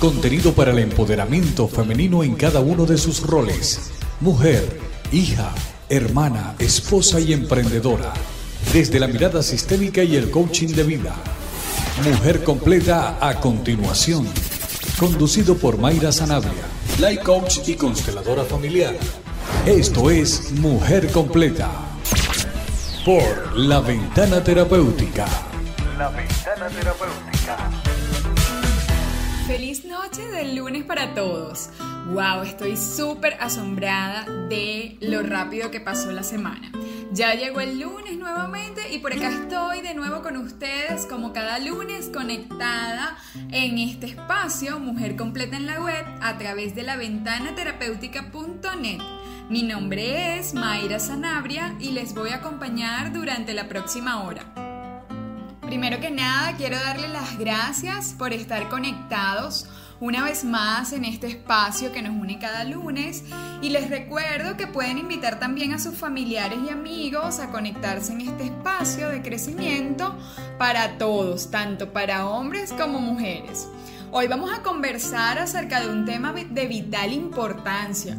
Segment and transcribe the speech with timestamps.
[0.00, 3.90] Contenido para el empoderamiento femenino en cada uno de sus roles.
[4.20, 4.80] Mujer,
[5.12, 5.52] hija,
[5.90, 8.14] hermana, esposa y emprendedora.
[8.72, 11.14] Desde la mirada sistémica y el coaching de vida.
[12.02, 14.26] Mujer completa a continuación.
[14.98, 16.64] Conducido por Mayra Sanabria,
[16.98, 18.96] life coach y consteladora familiar.
[19.66, 21.70] Esto es Mujer completa.
[23.04, 25.26] Por La Ventana Terapéutica.
[25.98, 27.29] La Ventana Terapéutica.
[29.50, 31.70] Feliz noche del lunes para todos.
[32.12, 36.70] Wow, estoy súper asombrada de lo rápido que pasó la semana.
[37.10, 41.58] Ya llegó el lunes nuevamente y por acá estoy de nuevo con ustedes como cada
[41.58, 43.18] lunes conectada
[43.50, 49.00] en este espacio Mujer Completa en la web a través de la ventana terapéutica.net.
[49.48, 54.69] Mi nombre es Mayra Sanabria y les voy a acompañar durante la próxima hora.
[55.70, 59.68] Primero que nada, quiero darle las gracias por estar conectados
[60.00, 63.22] una vez más en este espacio que nos une cada lunes
[63.62, 68.22] y les recuerdo que pueden invitar también a sus familiares y amigos a conectarse en
[68.22, 70.18] este espacio de crecimiento
[70.58, 73.68] para todos, tanto para hombres como mujeres.
[74.10, 78.18] Hoy vamos a conversar acerca de un tema de vital importancia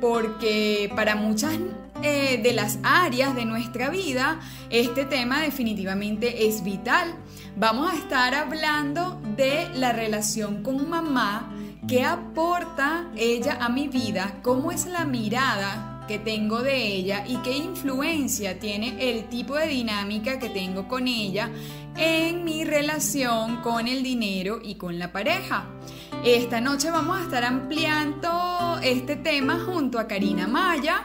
[0.00, 1.58] porque para muchas
[2.02, 7.14] eh, de las áreas de nuestra vida, este tema definitivamente es vital.
[7.56, 11.52] Vamos a estar hablando de la relación con mamá,
[11.86, 17.36] qué aporta ella a mi vida, cómo es la mirada que tengo de ella y
[17.36, 21.50] qué influencia tiene el tipo de dinámica que tengo con ella
[21.96, 25.66] en mi relación con el dinero y con la pareja.
[26.24, 31.02] Esta noche vamos a estar ampliando este tema junto a Karina Maya,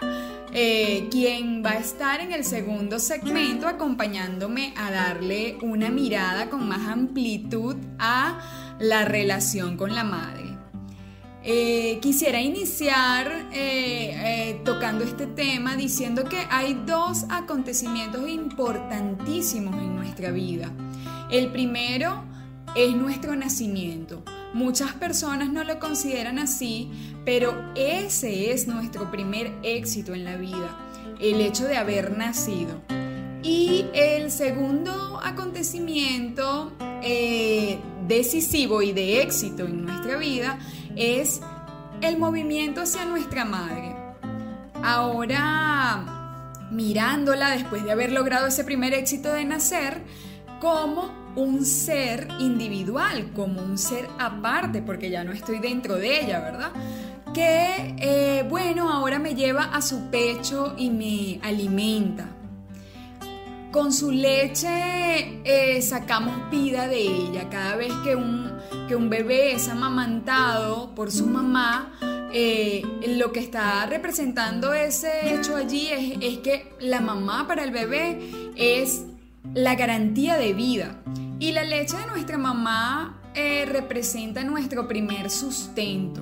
[0.51, 6.67] eh, quien va a estar en el segundo segmento acompañándome a darle una mirada con
[6.67, 8.39] más amplitud a
[8.77, 10.57] la relación con la madre.
[11.43, 20.31] Eh, quisiera iniciar eh, tocando este tema diciendo que hay dos acontecimientos importantísimos en nuestra
[20.31, 20.73] vida.
[21.31, 22.25] El primero
[22.75, 24.21] es nuestro nacimiento.
[24.55, 26.89] Muchas personas no lo consideran así,
[27.25, 30.79] pero ese es nuestro primer éxito en la vida,
[31.19, 32.79] el hecho de haber nacido.
[33.43, 36.71] Y el segundo acontecimiento
[37.03, 40.57] eh, decisivo y de éxito en nuestra vida
[40.95, 41.41] es
[41.99, 43.93] el movimiento hacia nuestra madre.
[44.81, 50.01] Ahora, mirándola después de haber logrado ese primer éxito de nacer,
[50.61, 56.39] como un ser individual, como un ser aparte, porque ya no estoy dentro de ella,
[56.39, 56.71] ¿verdad?
[57.33, 62.29] Que, eh, bueno, ahora me lleva a su pecho y me alimenta.
[63.71, 67.49] Con su leche eh, sacamos vida de ella.
[67.49, 68.49] Cada vez que un,
[68.87, 71.91] que un bebé es amamantado por su mamá,
[72.31, 72.83] eh,
[73.17, 78.19] lo que está representando ese hecho allí es, es que la mamá para el bebé
[78.55, 79.03] es
[79.53, 81.01] la garantía de vida.
[81.39, 86.21] Y la leche de nuestra mamá eh, representa nuestro primer sustento,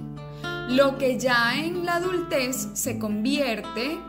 [0.69, 3.99] lo que ya en la adultez se convierte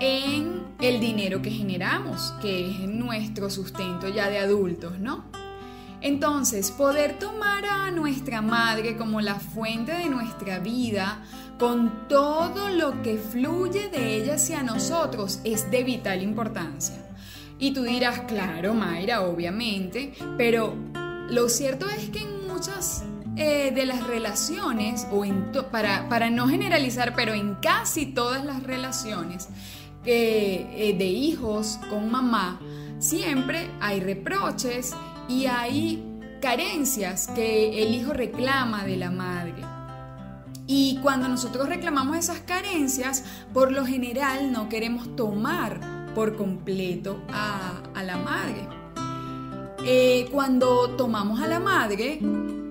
[0.00, 5.24] en el dinero que generamos, que es nuestro sustento ya de adultos, ¿no?
[6.00, 11.22] Entonces, poder tomar a nuestra madre como la fuente de nuestra vida,
[11.60, 17.11] con todo lo que fluye de ella hacia nosotros, es de vital importancia.
[17.62, 20.74] Y tú dirás, claro, Mayra, obviamente, pero
[21.28, 23.04] lo cierto es que en muchas
[23.36, 28.64] eh, de las relaciones, o en para, para, no generalizar, pero en casi todas las
[28.64, 29.48] relaciones
[30.04, 32.60] eh, de hijos con mamá,
[32.98, 34.92] siempre hay reproches
[35.28, 36.04] y hay
[36.40, 39.62] carencias que el hijo reclama de la madre.
[40.66, 43.22] Y cuando nosotros reclamamos esas carencias,
[43.54, 48.68] por lo general no queremos tomar por completo a, la madre.
[49.84, 52.18] Eh, cuando tomamos a la madre,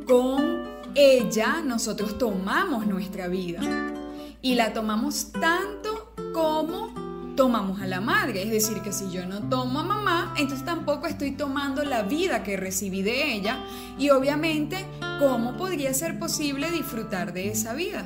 [0.05, 0.63] con
[0.95, 3.61] ella nosotros tomamos nuestra vida
[4.41, 8.43] y la tomamos tanto como tomamos a la madre.
[8.43, 12.43] Es decir, que si yo no tomo a mamá, entonces tampoco estoy tomando la vida
[12.43, 13.57] que recibí de ella
[13.97, 14.85] y obviamente,
[15.19, 18.05] ¿cómo podría ser posible disfrutar de esa vida?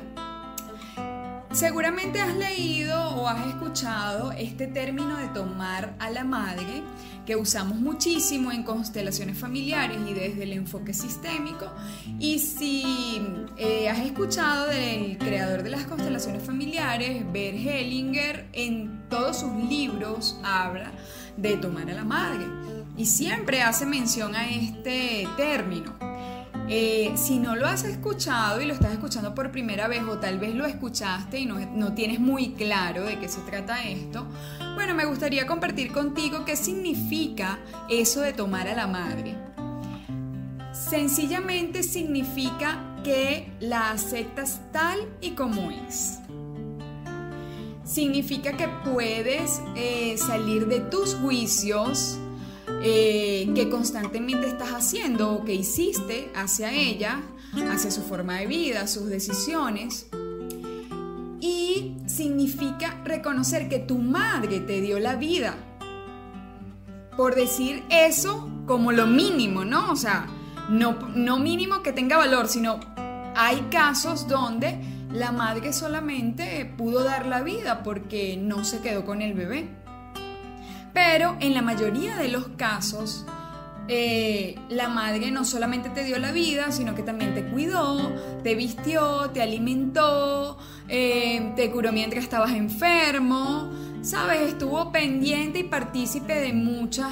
[1.56, 6.82] Seguramente has leído o has escuchado este término de tomar a la madre
[7.24, 11.72] que usamos muchísimo en constelaciones familiares y desde el enfoque sistémico.
[12.20, 12.84] Y si
[13.56, 20.38] eh, has escuchado del creador de las constelaciones familiares, Bert Hellinger, en todos sus libros
[20.44, 20.92] habla
[21.38, 22.44] de tomar a la madre
[22.98, 26.05] y siempre hace mención a este término.
[26.68, 30.40] Eh, si no lo has escuchado y lo estás escuchando por primera vez o tal
[30.40, 34.26] vez lo escuchaste y no, no tienes muy claro de qué se trata esto,
[34.74, 39.36] bueno, me gustaría compartir contigo qué significa eso de tomar a la madre.
[40.72, 46.18] Sencillamente significa que la aceptas tal y como es.
[47.84, 52.18] Significa que puedes eh, salir de tus juicios
[52.82, 57.22] eh, que constantemente estás haciendo o que hiciste hacia ella,
[57.70, 60.06] hacia su forma de vida, sus decisiones.
[61.40, 65.54] Y significa reconocer que tu madre te dio la vida.
[67.16, 69.90] Por decir eso como lo mínimo, ¿no?
[69.90, 70.26] O sea,
[70.68, 72.80] no, no mínimo que tenga valor, sino
[73.36, 74.78] hay casos donde
[75.12, 79.68] la madre solamente pudo dar la vida porque no se quedó con el bebé.
[80.96, 83.26] Pero en la mayoría de los casos,
[83.86, 88.54] eh, la madre no solamente te dio la vida, sino que también te cuidó, te
[88.54, 90.56] vistió, te alimentó,
[90.88, 93.70] eh, te curó mientras estabas enfermo,
[94.00, 97.06] sabes, estuvo pendiente y partícipe de muchos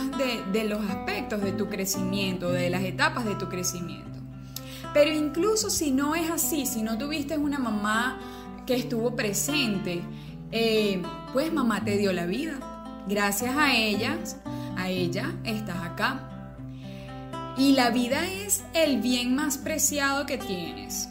[0.51, 4.19] de los aspectos de tu crecimiento, de las etapas de tu crecimiento.
[4.95, 8.19] Pero incluso si no es así, si no tuviste una mamá
[8.65, 10.01] que estuvo presente,
[10.53, 11.03] eh,
[11.35, 12.74] pues mamá te dio la vida.
[13.09, 14.19] Gracias a ella,
[14.77, 16.31] a ella estás acá.
[17.57, 21.09] Y la vida es el bien más preciado que tienes.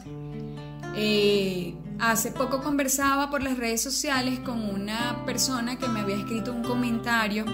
[0.96, 6.52] Eh, hace poco conversaba por las redes sociales con una persona que me había escrito
[6.52, 7.46] un comentario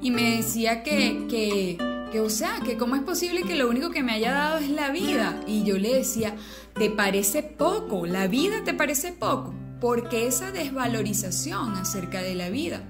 [0.00, 1.78] y me decía que, que
[2.10, 4.70] que o sea, que cómo es posible que lo único que me haya dado es
[4.70, 5.40] la vida.
[5.46, 6.34] Y yo le decía,
[6.74, 8.06] ¿te parece poco?
[8.06, 9.54] ¿La vida te parece poco?
[9.80, 12.82] Porque esa desvalorización acerca de la vida.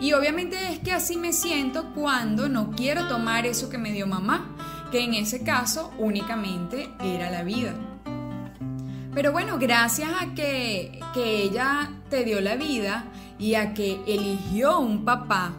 [0.00, 4.06] Y obviamente es que así me siento cuando no quiero tomar eso que me dio
[4.06, 4.54] mamá,
[4.90, 7.74] que en ese caso únicamente era la vida.
[9.14, 13.04] Pero bueno, gracias a que, que ella te dio la vida
[13.38, 15.52] y a que eligió un papá,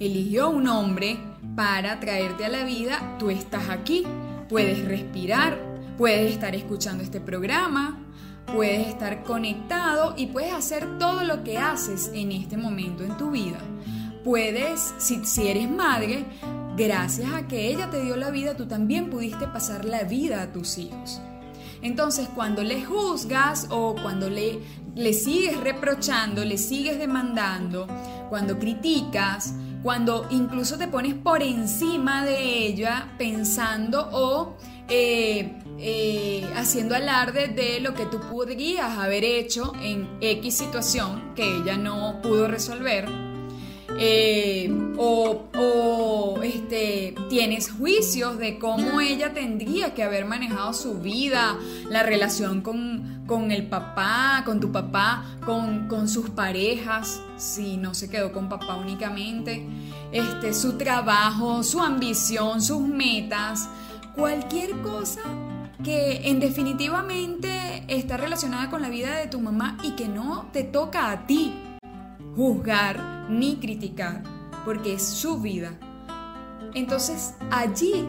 [0.00, 1.18] eligió un hombre
[1.54, 4.04] para traerte a la vida, tú estás aquí,
[4.48, 5.58] puedes respirar,
[5.98, 7.98] puedes estar escuchando este programa,
[8.52, 13.30] puedes estar conectado y puedes hacer todo lo que haces en este momento en tu
[13.30, 13.58] vida.
[14.24, 16.24] Puedes, si, si eres madre,
[16.76, 20.52] gracias a que ella te dio la vida, tú también pudiste pasar la vida a
[20.52, 21.20] tus hijos.
[21.82, 24.58] Entonces, cuando le juzgas o cuando le,
[24.94, 27.86] le sigues reprochando, le sigues demandando,
[28.28, 34.56] cuando criticas, cuando incluso te pones por encima de ella pensando o
[34.88, 41.56] eh, eh, haciendo alarde de lo que tú podrías haber hecho en X situación que
[41.56, 43.28] ella no pudo resolver
[44.00, 51.56] eh, o, este, tienes juicios de cómo ella tendría que haber manejado su vida,
[51.88, 58.32] la relación con, el papá, con tu papá, con, sus parejas, si no se quedó
[58.32, 59.66] con papá únicamente,
[60.12, 63.68] este, su trabajo, su ambición, sus metas,
[64.14, 65.22] cualquier cosa
[65.82, 70.64] que en definitivamente está relacionada con la vida de tu mamá y que no te
[70.64, 71.54] toca a ti
[72.34, 74.22] juzgar ni criticar,
[74.64, 75.72] porque es su vida.
[76.74, 78.06] Entonces allí,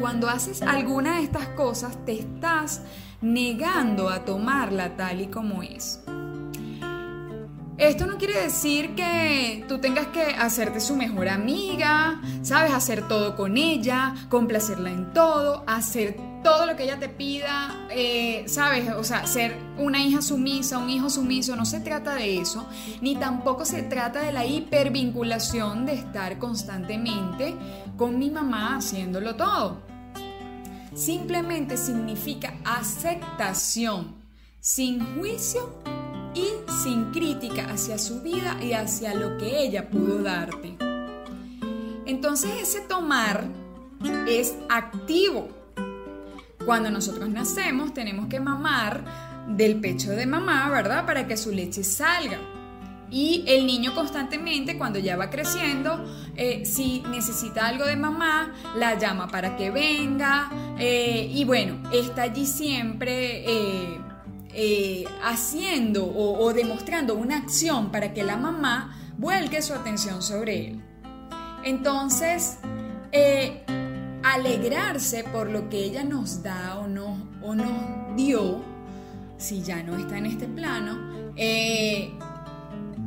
[0.00, 2.82] cuando haces alguna de estas cosas, te estás
[3.20, 6.02] negando a tomarla tal y como es.
[7.78, 13.36] Esto no quiere decir que tú tengas que hacerte su mejor amiga, sabes, hacer todo
[13.36, 18.88] con ella, complacerla en todo, hacer todo lo que ella te pida, eh, ¿sabes?
[18.94, 22.68] O sea, ser una hija sumisa, un hijo sumiso, no se trata de eso,
[23.00, 27.56] ni tampoco se trata de la hipervinculación de estar constantemente
[27.96, 29.78] con mi mamá haciéndolo todo.
[30.94, 34.14] Simplemente significa aceptación,
[34.60, 35.82] sin juicio
[36.32, 36.46] y
[36.80, 40.76] sin crítica hacia su vida y hacia lo que ella pudo darte.
[42.06, 43.48] Entonces ese tomar
[44.28, 45.55] es activo
[46.66, 49.04] cuando nosotros nacemos tenemos que mamar
[49.48, 51.06] del pecho de mamá, ¿verdad?
[51.06, 52.38] Para que su leche salga.
[53.08, 56.04] Y el niño constantemente, cuando ya va creciendo,
[56.34, 60.50] eh, si necesita algo de mamá, la llama para que venga.
[60.76, 63.44] Eh, y bueno, está allí siempre
[64.52, 70.70] eh, haciendo o, o, demostrando una acción para que la mamá vuelque su atención sobre
[70.70, 70.82] él.
[71.62, 72.58] Entonces,
[74.22, 78.62] alegrarse por lo que ella nos da o, no, o nos dio,
[79.38, 82.12] si ya no está en este plano, eh,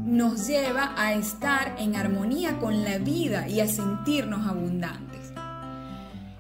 [0.06, 5.32] nos lleva a estar en armonía con la vida y a sentirnos abundantes.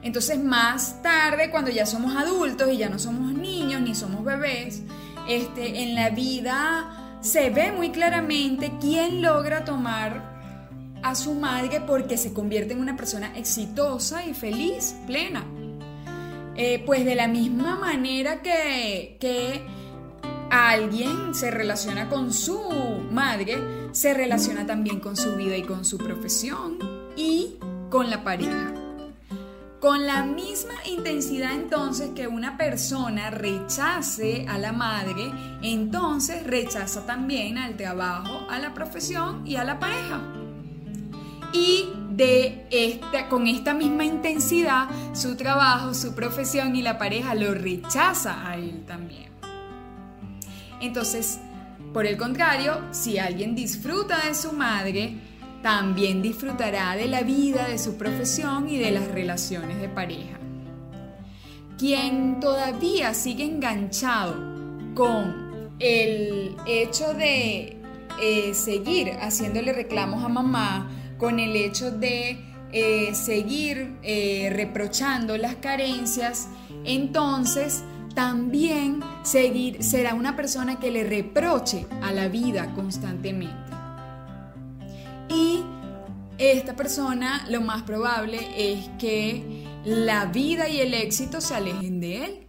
[0.01, 4.83] Entonces más tarde, cuando ya somos adultos y ya no somos niños ni somos bebés,
[5.27, 10.28] este, en la vida se ve muy claramente quién logra tomar
[11.03, 15.45] a su madre porque se convierte en una persona exitosa y feliz, plena.
[16.55, 19.63] Eh, pues de la misma manera que, que
[20.49, 22.59] alguien se relaciona con su
[23.11, 23.57] madre,
[23.91, 26.77] se relaciona también con su vida y con su profesión
[27.15, 27.55] y
[27.89, 28.73] con la pareja.
[29.79, 37.57] Con la misma intensidad entonces que una persona rechace a la madre, entonces rechaza también
[37.57, 40.21] al trabajo, a la profesión y a la pareja.
[41.51, 47.53] Y de esta, con esta misma intensidad, su trabajo, su profesión y la pareja lo
[47.53, 49.29] rechaza a él también.
[50.81, 51.39] Entonces,
[51.93, 55.15] por el contrario, si alguien disfruta de su madre,
[55.61, 60.37] también disfrutará de la vida, de su profesión y de las relaciones de pareja.
[61.77, 64.35] Quien todavía sigue enganchado
[64.93, 67.77] con el hecho de
[68.21, 70.89] eh, seguir haciéndole reclamos a mamá,
[71.19, 72.39] con el hecho de
[72.71, 76.47] eh, seguir eh, reprochando las carencias,
[76.85, 77.83] entonces
[78.15, 83.71] también seguir, será una persona que le reproche a la vida constantemente.
[85.29, 85.63] Y
[86.37, 92.25] esta persona lo más probable es que la vida y el éxito se alejen de
[92.25, 92.47] él.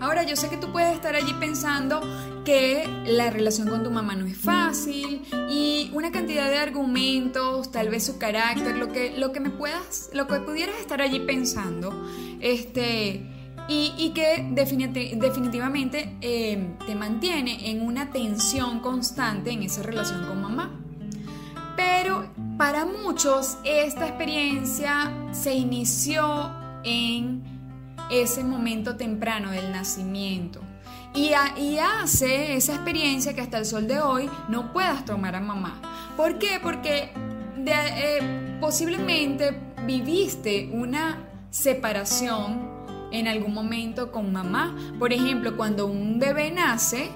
[0.00, 2.02] Ahora yo sé que tú puedes estar allí pensando
[2.44, 7.88] que la relación con tu mamá no es fácil y una cantidad de argumentos, tal
[7.88, 12.06] vez su carácter, lo que, lo que me puedas, lo que pudieras estar allí pensando,
[12.40, 13.26] este,
[13.68, 20.80] y, que definitivamente eh, te mantiene en una tensión constante en esa relación con mamá.
[21.76, 26.52] Pero para muchos esta experiencia se inició
[26.84, 27.42] en
[28.10, 30.63] ese momento temprano del nacimiento.
[31.14, 31.32] Y,
[31.78, 35.80] hace esa experiencia que hasta el sol de hoy no puedas tomar a mamá.
[36.16, 36.58] ¿Por qué?
[36.60, 37.12] Porque
[37.66, 39.56] eh, posiblemente
[39.86, 41.18] viviste una
[41.50, 42.68] separación
[43.12, 44.76] en algún momento con mamá.
[44.98, 47.10] Por ejemplo, cuando un bebé nace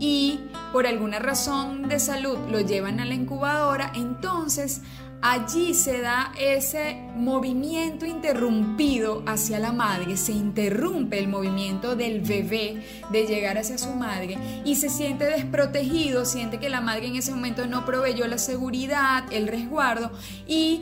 [0.00, 0.40] y
[0.72, 4.80] por alguna razón de salud lo llevan a la incubadora, entonces
[5.24, 12.84] allí se da ese movimiento interrumpido hacia la madre, se interrumpe el movimiento del bebé
[13.10, 17.32] de llegar hacia su madre y se siente desprotegido, siente que la madre en ese
[17.32, 20.12] momento no proveyó la seguridad, el resguardo
[20.46, 20.80] y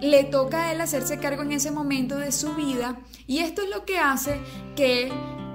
[0.00, 3.00] le toca a él hacerse cargo en ese momento de su vida.
[3.26, 4.38] Y esto es lo que hace
[4.76, 5.10] que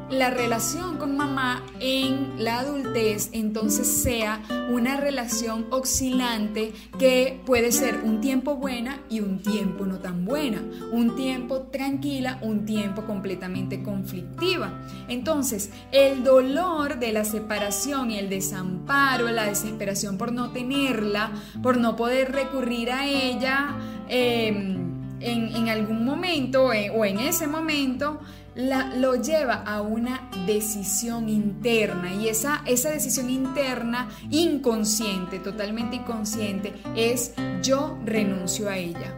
[0.09, 8.01] la relación con mamá en la adultez entonces sea una relación oscilante que puede ser
[8.03, 13.83] un tiempo buena y un tiempo no tan buena, un tiempo tranquila, un tiempo completamente
[13.83, 14.71] conflictiva.
[15.07, 21.77] Entonces, el dolor de la separación y el desamparo, la desesperación por no tenerla, por
[21.77, 23.75] no poder recurrir a ella,
[24.09, 24.87] em,
[25.19, 28.19] en, algún momento eh, o en ese momento,
[28.57, 37.33] lo lleva a una decisión interna y esa, esa decisión interna inconsciente, totalmente inconsciente, es
[37.61, 39.13] yo renuncio a ella,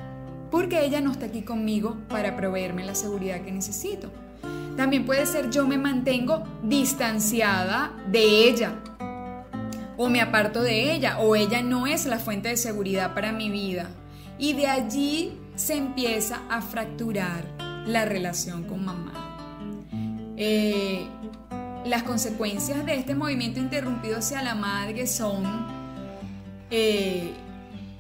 [0.51, 4.11] porque ella no está aquí conmigo para proveerme la seguridad que necesito.
[4.75, 8.75] También puede ser yo me mantengo distanciada de ella
[9.97, 13.49] o me aparto de ella o ella no es la fuente de seguridad para mi
[13.49, 13.89] vida.
[14.37, 17.43] Y de allí se empieza a fracturar
[17.85, 19.28] la relación con mamá.
[20.41, 21.05] Eh,
[21.83, 25.43] las consecuencias de este movimiento interrumpido hacia la madre son
[26.71, 27.33] eh,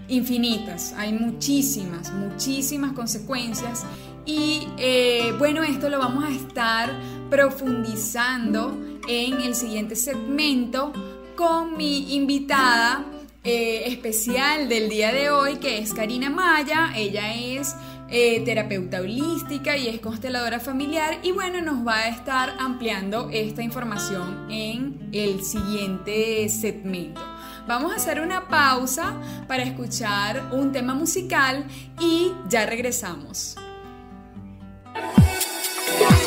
[0.07, 3.83] infinitas, hay muchísimas, muchísimas consecuencias
[4.25, 6.97] y eh, bueno, esto lo vamos a estar
[7.29, 8.77] profundizando
[9.09, 10.93] en el siguiente segmento
[11.35, 13.03] con mi invitada
[13.43, 16.91] especial del día de hoy, que es Karina Maya.
[16.95, 17.75] Ella es
[18.11, 23.61] eh, terapeuta holística y es consteladora familiar y bueno, nos va a estar ampliando esta
[23.61, 27.21] información en el siguiente segmento.
[27.67, 29.13] Vamos a hacer una pausa
[29.47, 31.65] para escuchar un tema musical
[31.99, 33.55] y ya regresamos.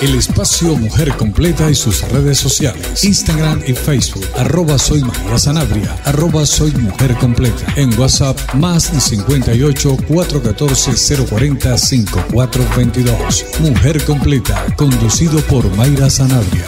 [0.02, 3.04] El espacio Mujer Completa y sus redes sociales.
[3.04, 4.26] Instagram y Facebook.
[4.36, 5.96] Arroba soy María Sanabria.
[6.04, 7.72] Arroba soy Mujer Completa.
[7.76, 13.44] En WhatsApp más 58 414 040 5422.
[13.60, 14.66] Mujer Completa.
[14.76, 16.66] Conducido por Mayra Sanabria.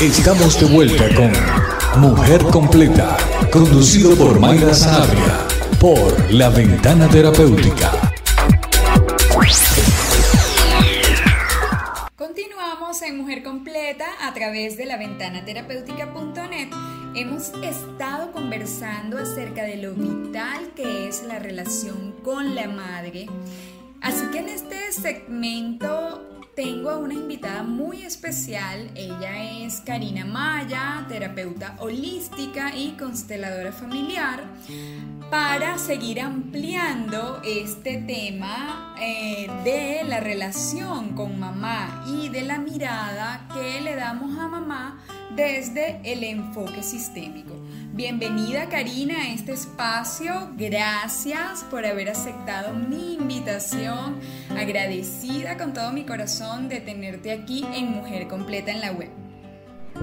[0.00, 1.32] Estamos de vuelta con
[2.00, 3.16] Mujer Completa
[3.50, 5.46] conducido por Mayra Sanabria,
[5.80, 8.12] por La Ventana Terapéutica.
[12.16, 16.70] Continuamos en Mujer Completa a través de la ventanaterapéutica.net.
[17.14, 23.26] Hemos estado conversando acerca de lo vital que es la relación con la madre.
[24.00, 28.90] Así que en este segmento tengo a una invitada muy especial.
[28.96, 34.42] Ella es Karina Maya, terapeuta holística y consteladora familiar,
[35.30, 43.46] para seguir ampliando este tema eh, de la relación con mamá y de la mirada
[43.54, 44.98] que le damos a mamá
[45.36, 47.54] desde el enfoque sistémico.
[47.98, 50.32] Bienvenida Karina a este espacio.
[50.56, 54.20] Gracias por haber aceptado mi invitación.
[54.56, 59.10] Agradecida con todo mi corazón de tenerte aquí en Mujer Completa en la Web.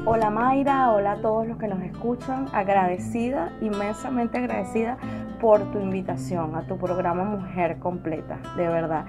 [0.06, 2.48] Hola Mayra, hola a todos los que nos escuchan.
[2.52, 4.98] Agradecida, inmensamente agradecida
[5.40, 9.06] por tu invitación a tu programa Mujer Completa, de verdad.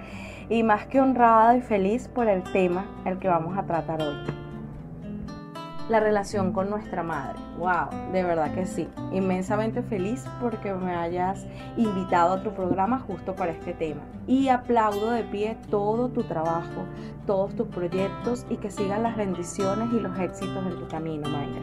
[0.48, 4.45] Y más que honrada y feliz por el tema el que vamos a tratar hoy
[5.88, 7.38] la relación con nuestra madre.
[7.58, 8.88] Wow, de verdad que sí.
[9.12, 14.02] Inmensamente feliz porque me hayas invitado a tu programa justo para este tema.
[14.26, 16.84] Y aplaudo de pie todo tu trabajo,
[17.26, 21.60] todos tus proyectos y que sigan las bendiciones y los éxitos en tu camino, Mayra.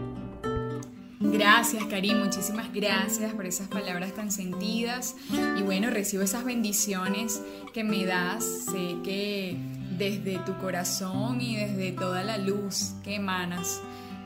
[1.25, 5.15] Gracias, Karim, muchísimas gracias por esas palabras tan sentidas.
[5.57, 7.41] Y bueno, recibo esas bendiciones
[7.73, 8.43] que me das.
[8.43, 9.57] Sé que
[9.97, 13.81] desde tu corazón y desde toda la luz que emanas,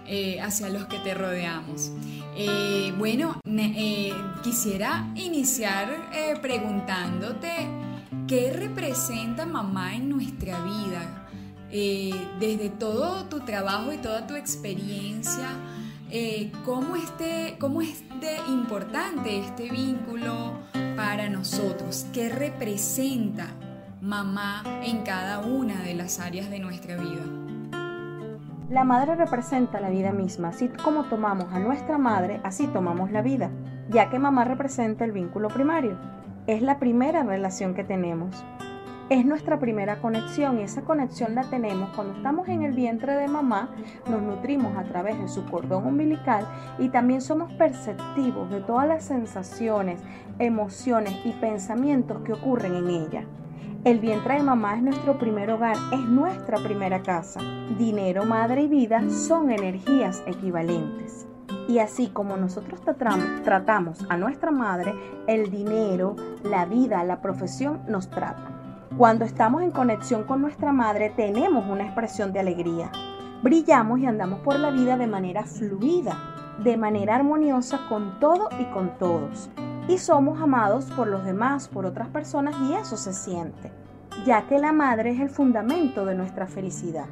[0.08, 1.92] eh, hacia los que te rodeamos.
[2.36, 6.10] Eh, bueno, eh, quisiera iniciar
[6.42, 7.50] preguntándote
[8.28, 11.24] qué representa mamá en nuestra vida.
[12.40, 15.50] desde todo tu trabajo y toda tu experiencia,
[16.64, 20.54] ¿cómo, este, ¿cómo es de importante este vínculo
[20.96, 22.06] para nosotros?
[22.14, 23.54] ¿Qué representa
[24.02, 27.46] mamá en cada una de las áreas de nuestra vida?
[28.69, 33.21] La madre representa la vida misma, así como tomamos a nuestra madre, así tomamos la
[33.21, 33.49] vida,
[33.89, 35.97] ya que mamá representa el vínculo primario.
[36.47, 38.43] Es la primera relación que tenemos.
[39.10, 43.30] Es nuestra primera conexión y esa conexión la tenemos cuando estamos en el vientre de
[43.30, 43.69] mamá,
[44.10, 46.45] nos nutrimos a través de su cordón umbilical
[46.77, 50.01] y también somos perceptivos de todas las sensaciones,
[50.39, 53.23] emociones y pensamientos que ocurren en ella.
[53.88, 57.39] El vientre de mamá es nuestro primer hogar, es nuestra primera casa.
[57.78, 61.26] Dinero, madre y vida son energías equivalentes.
[61.69, 64.93] Y así como nosotros tratamos a nuestra madre,
[65.26, 68.89] el dinero, la vida, la profesión nos tratan.
[68.97, 72.91] Cuando estamos en conexión con nuestra madre tenemos una expresión de alegría.
[73.41, 76.17] Brillamos y andamos por la vida de manera fluida,
[76.62, 79.50] de manera armoniosa con todo y con todos
[79.88, 83.71] y somos amados por los demás, por otras personas y eso se siente,
[84.26, 87.06] ya que la madre es el fundamento de nuestra felicidad.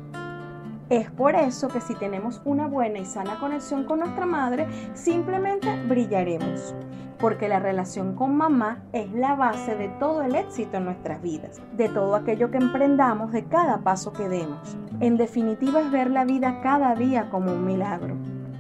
[0.90, 5.84] Es por eso que si tenemos una buena y sana conexión con nuestra madre, simplemente
[5.88, 6.76] brillaremos,
[7.18, 11.60] porque la relación con mamá es la base de todo el éxito en nuestras vidas,
[11.76, 14.78] de todo aquello que emprendamos, de cada paso que demos.
[15.00, 18.16] En definitiva es ver la vida cada día como un milagro,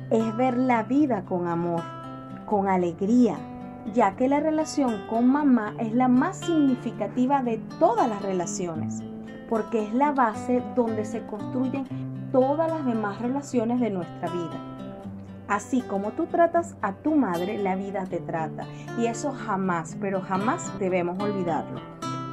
[0.10, 1.84] es ver la vida con amor,
[2.48, 3.36] con alegría,
[3.94, 9.04] ya que la relación con mamá es la más significativa de todas las relaciones,
[9.50, 11.86] porque es la base donde se construyen
[12.32, 14.76] todas las demás relaciones de nuestra vida.
[15.48, 18.66] Así como tú tratas a tu madre, la vida te trata.
[19.00, 21.80] Y eso jamás, pero jamás debemos olvidarlo.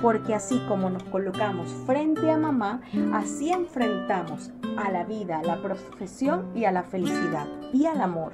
[0.01, 2.81] Porque así como nos colocamos frente a mamá,
[3.12, 8.33] así enfrentamos a la vida, a la profesión y a la felicidad y al amor.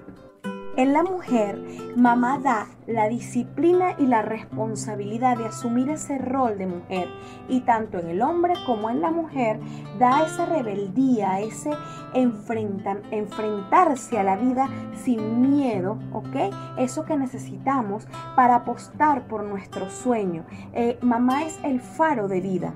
[0.78, 1.60] En la mujer,
[1.96, 7.08] mamá da la disciplina y la responsabilidad de asumir ese rol de mujer.
[7.48, 9.58] Y tanto en el hombre como en la mujer
[9.98, 11.72] da esa rebeldía, ese
[12.14, 16.54] enfrentarse a la vida sin miedo, ¿ok?
[16.78, 20.44] Eso que necesitamos para apostar por nuestro sueño.
[20.74, 22.72] Eh, mamá es el faro de vida.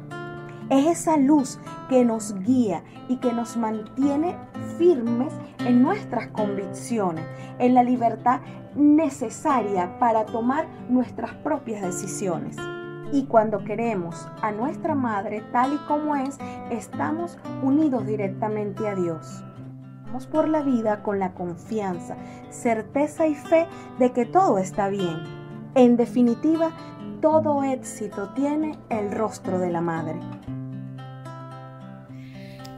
[0.73, 1.59] Es esa luz
[1.91, 4.35] que nos guía y que nos mantiene
[4.79, 7.27] firmes en nuestras convicciones,
[7.59, 8.41] en la libertad
[8.75, 12.57] necesaria para tomar nuestras propias decisiones.
[13.13, 16.39] Y cuando queremos a nuestra madre tal y como es,
[16.71, 19.45] estamos unidos directamente a Dios.
[20.07, 22.17] Vamos por la vida con la confianza,
[22.49, 23.67] certeza y fe
[23.99, 25.19] de que todo está bien.
[25.75, 26.71] En definitiva,
[27.21, 30.19] todo éxito tiene el rostro de la madre.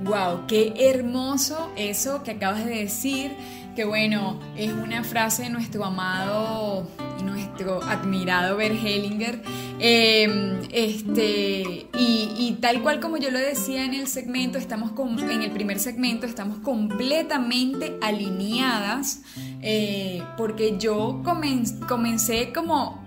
[0.04, 3.32] Wow, qué hermoso eso que acabas de decir
[3.74, 6.86] que bueno, es una frase de nuestro amado
[7.24, 9.40] nuestro admirado Bert Hellinger.
[9.80, 14.92] Em, este, y, tal cual como yo lo decía en el segmento, estamos
[15.30, 19.22] en el primer segmento, estamos completamente alineadas,
[19.60, 23.03] eh, porque yo comencé como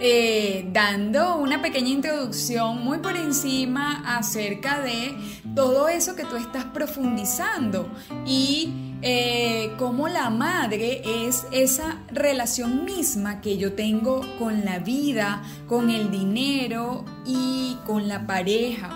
[0.00, 5.14] eh, dando una pequeña introducción muy por encima acerca de
[5.54, 7.90] todo eso que tú estás profundizando
[8.24, 15.42] y eh, cómo la madre es esa relación misma que yo tengo con la vida,
[15.66, 18.90] con el dinero y con la pareja.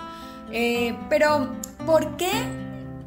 [0.51, 2.31] Eh, pero, ¿por qué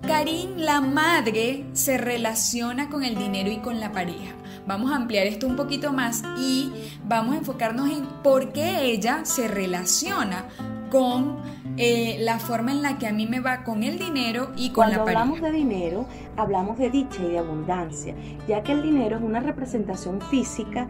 [0.06, 4.37] Karim, la madre, se relaciona con el dinero y con la pareja?
[4.68, 6.70] Vamos a ampliar esto un poquito más y
[7.06, 10.44] vamos a enfocarnos en por qué ella se relaciona
[10.90, 11.38] con
[11.78, 14.90] eh, la forma en la que a mí me va con el dinero y con
[14.90, 15.04] la pareja.
[15.04, 18.14] Cuando hablamos de dinero, hablamos de dicha y de abundancia,
[18.46, 20.86] ya que el dinero es una representación física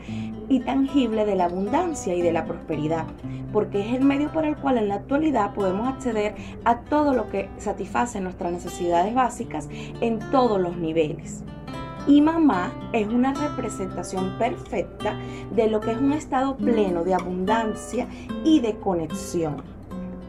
[0.48, 3.06] y tangible de la abundancia y de la prosperidad,
[3.52, 7.30] porque es el medio por el cual en la actualidad podemos acceder a todo lo
[7.30, 9.68] que satisface nuestras necesidades básicas
[10.00, 11.44] en todos los niveles.
[12.08, 15.14] Y mamá es una representación perfecta
[15.54, 18.08] de lo que es un estado pleno de abundancia
[18.44, 19.62] y de conexión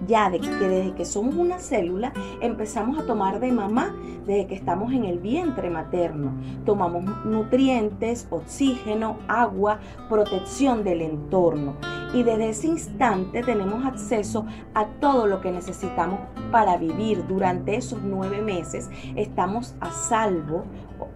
[0.07, 4.93] ya que desde que somos una célula empezamos a tomar de mamá desde que estamos
[4.93, 6.33] en el vientre materno.
[6.65, 11.75] Tomamos nutrientes, oxígeno, agua, protección del entorno.
[12.13, 16.19] Y desde ese instante tenemos acceso a todo lo que necesitamos
[16.51, 18.89] para vivir durante esos nueve meses.
[19.15, 20.65] Estamos a salvo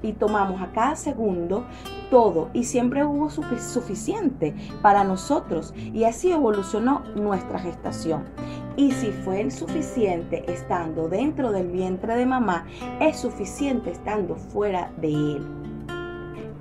[0.02, 1.66] y tomamos a cada segundo
[2.10, 8.24] todo y siempre hubo suficiente para nosotros y así evolucionó nuestra gestación.
[8.76, 12.66] Y si fue suficiente estando dentro del vientre de mamá,
[13.00, 15.63] es suficiente estando fuera de él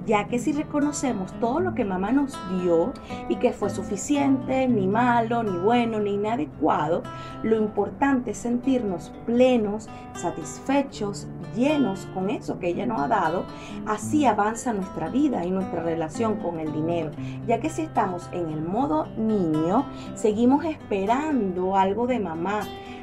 [0.07, 2.93] ya que si reconocemos todo lo que mamá nos dio
[3.29, 7.03] y que fue suficiente, ni malo, ni bueno, ni inadecuado,
[7.43, 13.45] lo importante es sentirnos plenos, satisfechos, llenos con eso que ella nos ha dado,
[13.87, 17.11] así avanza nuestra vida y nuestra relación con el dinero,
[17.47, 19.85] ya que si estamos en el modo niño,
[20.15, 22.61] seguimos esperando algo de mamá,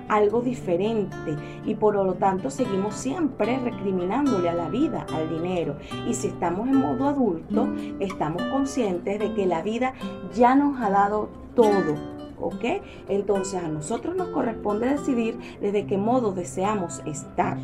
[0.10, 5.78] algo diferente y por lo tanto seguimos siempre recriminándole a la vida, al dinero.
[6.08, 7.70] Y si estamos en modo adulto,
[8.00, 9.94] estamos conscientes de que la vida
[10.34, 12.20] ya nos ha dado todo.
[12.42, 12.64] ¿Ok?
[13.10, 17.58] Entonces a nosotros nos corresponde decidir desde qué modo deseamos estar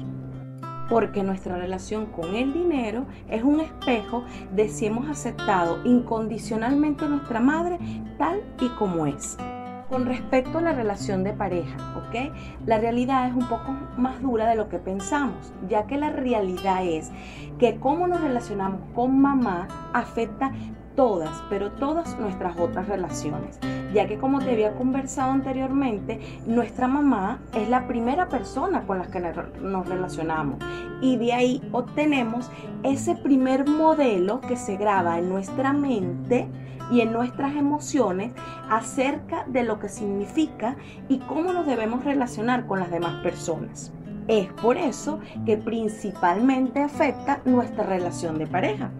[0.90, 7.10] porque nuestra relación con el dinero es un espejo de si hemos aceptado incondicionalmente a
[7.10, 7.80] nuestra madre
[8.18, 9.38] tal y como es.
[9.90, 12.34] Con respecto a la relación de pareja, ¿ok?
[12.66, 16.84] La realidad es un poco más dura de lo que pensamos, ya que la realidad
[16.84, 17.12] es
[17.60, 20.52] que cómo nos relacionamos con mamá afecta
[20.96, 23.60] todas, pero todas nuestras otras relaciones,
[23.94, 29.08] ya que como te había conversado anteriormente, nuestra mamá es la primera persona con la
[29.08, 30.58] que nos relacionamos
[31.02, 32.50] y de ahí obtenemos
[32.84, 36.48] ese primer modelo que se graba en nuestra mente
[36.92, 38.34] y en nuestras emociones
[38.70, 40.76] acerca de lo que significa
[41.08, 43.92] y cómo nos debemos relacionar con las demás personas.
[44.28, 48.92] Es por eso que principalmente afecta nuestra relación de pareja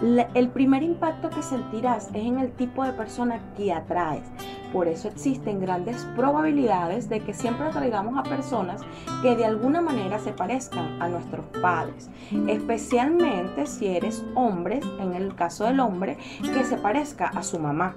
[0.00, 4.24] el primer impacto que sentirás es en el tipo de persona que atraes.
[4.72, 8.80] Por eso existen grandes probabilidades de que siempre atraigamos a personas
[9.20, 12.08] que de alguna manera se parezcan a nuestros padres,
[12.46, 17.96] especialmente si eres hombre, en el caso del hombre, que se parezca a su mamá.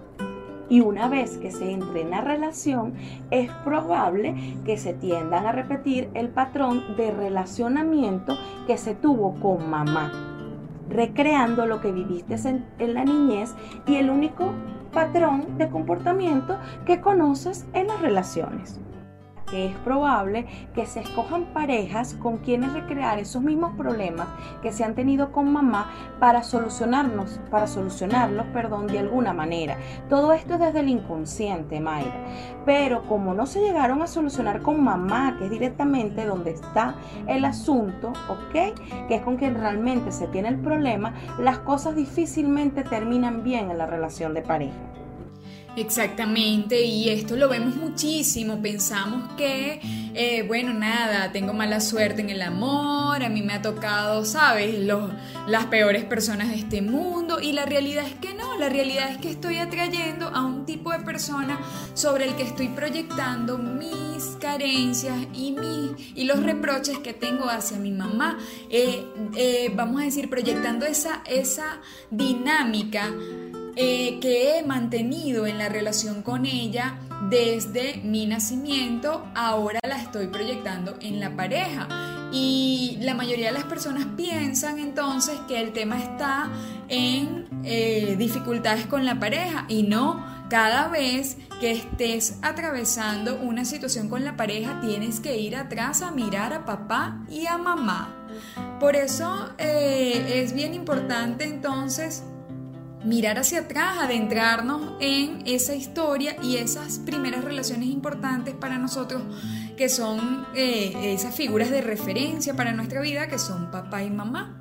[0.70, 2.96] Y una vez que se entre en la relación,
[3.30, 8.36] es probable que se tiendan a repetir el patrón de relacionamiento
[8.66, 10.33] que se tuvo con mamá
[10.90, 12.36] recreando lo que viviste
[12.80, 13.54] en, la niñez
[13.88, 14.54] y el único
[14.92, 18.80] patrón de comportamiento que conoces en las relaciones
[19.54, 24.28] es probable que se escojan parejas con quienes recrear esos mismos problemas
[24.62, 29.78] que se han tenido con mamá para solucionarnos, para solucionarlos, perdón, de alguna manera.
[30.10, 32.14] Todo esto es desde el inconsciente, Mayra.
[32.66, 36.96] Pero como no se llegaron a solucionar con mamá, que es directamente donde está
[37.28, 39.08] el asunto, ¿ok?
[39.08, 43.78] Que es con quien realmente se tiene el problema, las cosas difícilmente terminan bien en
[43.78, 45.03] la relación de pareja.
[45.76, 48.62] Exactamente, y esto lo vemos muchísimo.
[48.62, 49.82] Pensamos que,
[50.14, 54.78] eh, bueno, nada, tengo mala suerte en el amor, a mí me ha tocado, ¿sabes?,
[54.80, 55.12] Los,
[55.48, 59.18] las peores personas de este mundo, y la realidad es que no, la realidad es
[59.18, 61.60] que estoy atrayendo a un tipo de persona
[61.96, 67.78] sobre el que estoy proyectando mis carencias y, mis, y los reproches que tengo hacia
[67.78, 68.38] mi mamá.
[68.70, 69.04] Eh,
[69.36, 71.82] eh, vamos a decir, proyectando esa, esa
[72.12, 73.12] dinámica
[73.76, 80.28] eh, que he mantenido en la relación con ella desde mi nacimiento, ahora la estoy
[80.28, 81.88] proyectando en la pareja.
[82.32, 86.50] Y la mayoría de las personas piensan entonces que el tema está
[86.90, 94.10] en eh, dificultades con la pareja y no, cada vez que estés atravesando una situación
[94.10, 98.14] con la pareja tienes que ir atrás a mirar a papá y a mamá.
[98.80, 102.24] Por eso eh, es bien importante entonces
[103.04, 109.22] mirar hacia atrás, adentrarnos en esa historia y esas primeras relaciones importantes para nosotros
[109.76, 114.60] que son eh, esas figuras de referencia para nuestra vida que son papá y mamá.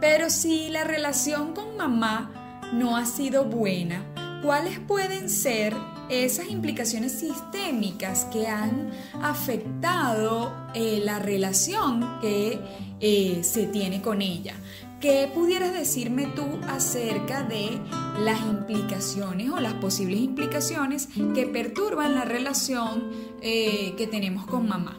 [0.00, 2.30] Pero si la relación con mamá
[2.72, 4.04] no ha sido buena,
[4.42, 5.74] ¿cuáles pueden ser
[6.08, 8.90] esas implicaciones sistémicas que han
[9.22, 12.60] afectado eh, la relación que
[13.00, 14.54] eh, se tiene con ella?
[15.00, 17.78] ¿Qué pudieras decirme tú acerca de
[18.18, 23.10] las implicaciones o las posibles implicaciones que perturban la relación
[23.42, 24.98] eh, que tenemos con mamá?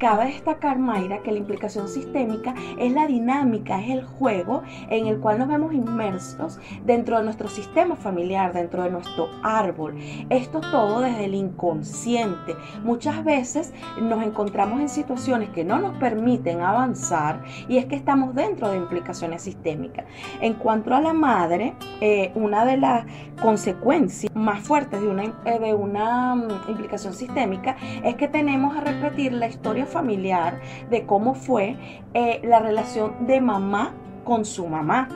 [0.00, 5.18] Cabe destacar, Mayra, que la implicación sistémica es la dinámica, es el juego en el
[5.18, 9.98] cual nos vemos inmersos dentro de nuestro sistema familiar, dentro de nuestro árbol.
[10.30, 12.56] Esto todo desde el inconsciente.
[12.82, 18.34] Muchas veces nos encontramos en situaciones que no nos permiten avanzar y es que estamos
[18.34, 20.06] dentro de implicaciones sistémicas.
[20.40, 23.04] En cuanto a la madre, eh, una de las
[23.42, 28.80] consecuencias más fuertes de una, eh, de una mm, implicación sistémica es que tenemos a
[28.80, 31.76] repetir la historia familiar de cómo fue
[32.14, 33.92] eh, la relación de mamá
[34.24, 35.08] con su mamá.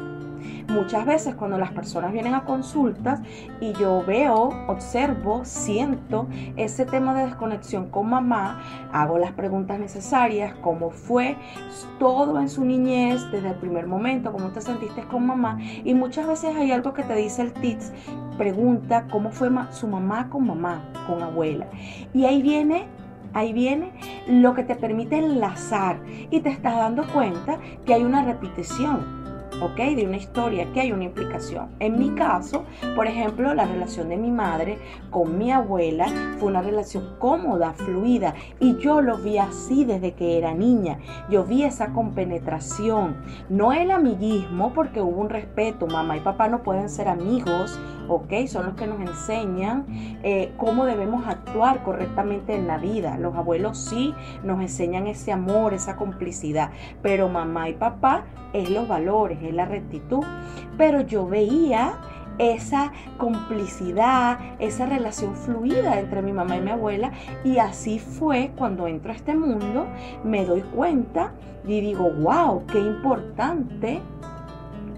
[0.68, 3.20] Muchas veces cuando las personas vienen a consultas
[3.60, 10.54] y yo veo, observo, siento ese tema de desconexión con mamá, hago las preguntas necesarias,
[10.62, 11.36] cómo fue
[11.98, 16.26] todo en su niñez desde el primer momento, cómo te sentiste con mamá y muchas
[16.26, 17.92] veces hay algo que te dice el TITS,
[18.36, 21.66] pregunta cómo fue su mamá con mamá, con abuela.
[22.12, 22.88] Y ahí viene
[23.34, 23.92] ahí viene
[24.26, 29.23] lo que te permite enlazar y te estás dando cuenta que hay una repetición.
[29.60, 29.76] ¿Ok?
[29.76, 31.70] De una historia, que hay una implicación.
[31.80, 32.64] En mi caso,
[32.94, 34.78] por ejemplo, la relación de mi madre
[35.10, 36.06] con mi abuela
[36.38, 40.98] fue una relación cómoda, fluida, y yo lo vi así desde que era niña.
[41.30, 43.16] Yo vi esa compenetración,
[43.48, 48.46] no el amiguismo, porque hubo un respeto, mamá y papá no pueden ser amigos, ¿ok?
[48.46, 49.86] Son los que nos enseñan
[50.22, 53.16] eh, cómo debemos actuar correctamente en la vida.
[53.18, 56.70] Los abuelos sí nos enseñan ese amor, esa complicidad,
[57.02, 60.24] pero mamá y papá es los valores, es la rectitud.
[60.76, 61.98] Pero yo veía
[62.38, 67.12] esa complicidad, esa relación fluida entre mi mamá y mi abuela.
[67.44, 69.86] Y así fue cuando entro a este mundo,
[70.24, 71.32] me doy cuenta
[71.66, 74.00] y digo, wow, qué importante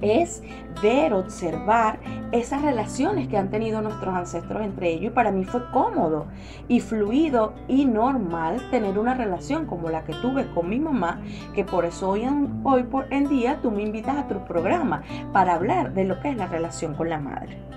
[0.01, 0.43] es
[0.83, 1.99] ver, observar
[2.33, 6.27] esas relaciones que han tenido nuestros ancestros entre ellos y para mí fue cómodo
[6.69, 11.21] y fluido y normal tener una relación como la que tuve con mi mamá,
[11.55, 15.03] que por eso hoy en, hoy por en día tú me invitas a tu programa
[15.33, 17.76] para hablar de lo que es la relación con la madre.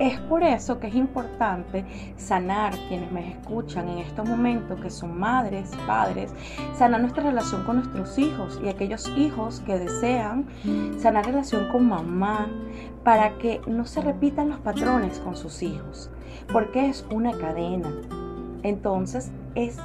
[0.00, 1.84] Es por eso que es importante
[2.16, 6.34] sanar quienes me escuchan en estos momentos, que son madres, padres,
[6.76, 10.46] sanar nuestra relación con nuestros hijos y aquellos hijos que desean
[10.98, 12.48] sanar relación con mamá
[13.04, 16.10] para que no se repitan los patrones con sus hijos,
[16.52, 17.92] porque es una cadena.
[18.64, 19.78] Entonces es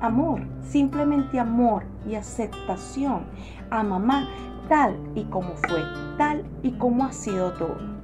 [0.00, 3.26] amor, simplemente amor y aceptación
[3.70, 4.28] a mamá
[4.68, 5.84] tal y como fue,
[6.18, 7.95] tal y como ha sido todo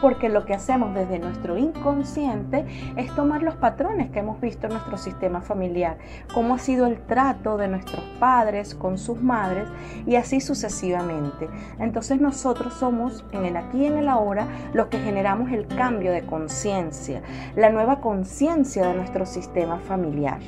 [0.00, 2.64] porque lo que hacemos desde nuestro inconsciente
[2.96, 5.98] es tomar los patrones que hemos visto en nuestro sistema familiar,
[6.32, 9.68] cómo ha sido el trato de nuestros padres con sus madres
[10.06, 11.48] y así sucesivamente.
[11.78, 16.12] Entonces nosotros somos en el aquí y en el ahora los que generamos el cambio
[16.12, 17.22] de conciencia,
[17.56, 20.40] la nueva conciencia de nuestro sistema familiar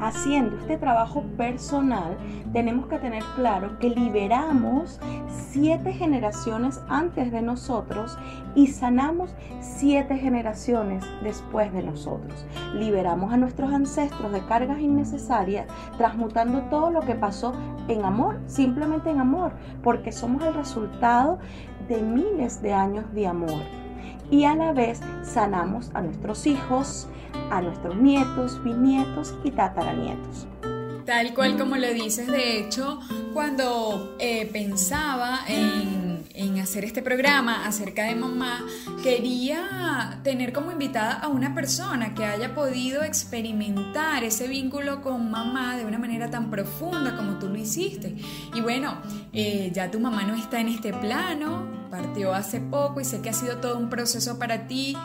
[0.00, 2.16] haciendo este trabajo personal,
[2.52, 8.18] tenemos que tener claro que liberamos siete generaciones antes de nosotros
[8.54, 12.46] y sanamos siete generaciones después de nosotros.
[12.74, 15.66] Liberamos a nuestros ancestros de cargas innecesarias,
[15.98, 17.52] transmutando todo lo que pasó
[17.88, 21.38] en amor, simplemente en amor, porque somos el resultado
[21.88, 23.60] de miles de años de amor.
[24.30, 27.08] Y a la vez sanamos a nuestros hijos,
[27.50, 30.46] a nuestros nietos, bisnietos y tataranietos.
[31.04, 33.00] Tal cual como lo dices, de hecho,
[33.34, 36.00] cuando eh, pensaba en
[36.60, 38.64] hacer este programa acerca de mamá,
[39.02, 45.76] quería tener como invitada a una persona que haya podido experimentar ese vínculo con mamá
[45.76, 48.14] de una manera tan profunda como tú lo hiciste.
[48.54, 48.98] Y bueno,
[49.32, 53.30] eh, ya tu mamá no está en este plano, partió hace poco y sé que
[53.30, 54.96] ha sido todo un proceso para ti,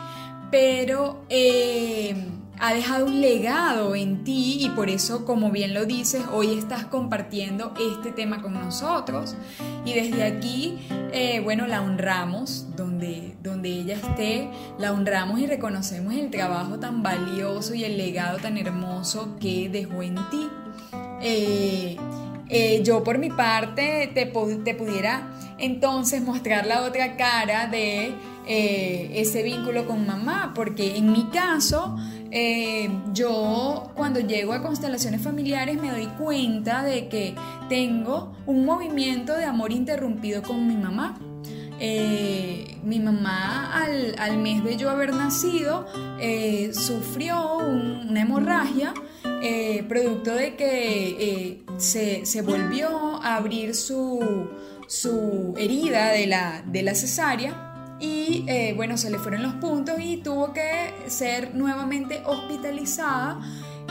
[0.50, 1.24] pero...
[1.28, 6.56] Eh, ha dejado un legado en ti y por eso, como bien lo dices, hoy
[6.56, 9.34] estás compartiendo este tema con nosotros.
[9.84, 10.78] Y desde aquí,
[11.12, 17.02] eh, bueno, la honramos donde, donde ella esté, la honramos y reconocemos el trabajo tan
[17.02, 20.48] valioso y el legado tan hermoso que dejó en ti.
[21.20, 21.96] Eh,
[22.48, 28.14] eh, yo por mi parte te, te, pudiera entonces mostrar la otra cara de
[28.48, 31.96] ese vínculo con mamá, porque en mi caso
[32.30, 37.34] eh, yo cuando llego a constelaciones familiares me doy cuenta de que
[37.68, 41.18] tengo un movimiento de amor interrumpido con mi mamá.
[41.78, 43.82] Eh, mi mamá
[44.18, 45.86] al, mes de yo haber nacido
[46.18, 48.94] eh, sufrió una hemorragia
[49.88, 54.48] producto de que se, volvió a abrir su,
[54.86, 57.66] su herida de la, de la cesárea
[57.98, 63.40] y eh, bueno, se le fueron los puntos y tuvo que ser nuevamente hospitalizada.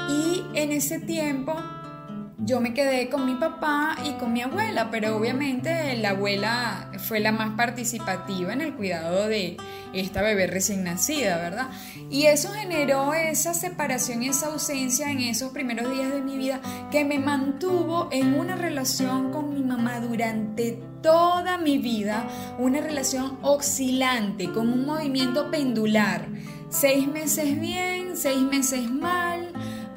[0.09, 1.55] Y en ese tiempo
[2.37, 7.19] yo me quedé con mi papá y con mi abuela, pero obviamente la abuela fue
[7.19, 9.57] la más participativa en el cuidado de
[9.93, 11.69] esta bebé recién nacida, ¿verdad?
[12.09, 16.59] Y eso generó esa separación y esa ausencia en esos primeros días de mi vida
[16.91, 23.37] que me mantuvo en una relación con mi mamá durante toda mi vida, una relación
[23.43, 26.27] oscilante, con un movimiento pendular.
[26.69, 29.44] Seis meses bien, seis meses mal,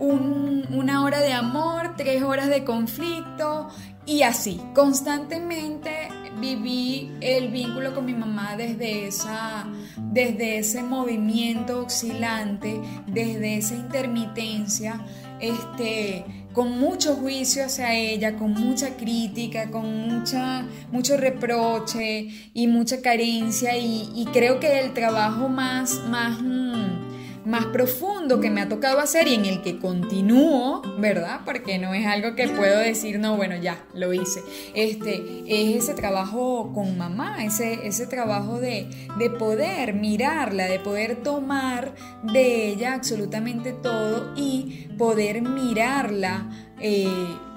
[0.00, 3.68] una hora de amor, tres horas de conflicto
[4.08, 6.08] y así, constantemente
[6.40, 9.66] viví el vínculo con mi mamá desde, esa,
[9.98, 15.04] desde ese movimiento oscilante, desde esa intermitencia,
[15.40, 23.02] este, con mucho juicio hacia ella, con mucha crítica, con mucha, mucho reproche y mucha
[23.02, 26.40] carencia y, creo que el trabajo más, más...
[26.40, 27.07] Mm,
[27.48, 31.40] más profundo que me ha tocado hacer y en el que continúo, ¿verdad?
[31.46, 34.42] Porque no es algo que puedo decir, no, bueno, ya, lo hice.
[34.74, 41.22] Este, es ese trabajo con mamá, ese, ese trabajo de, de poder mirarla, de poder
[41.22, 46.50] tomar de ella absolutamente todo y poder mirarla.
[46.80, 47.08] Eh,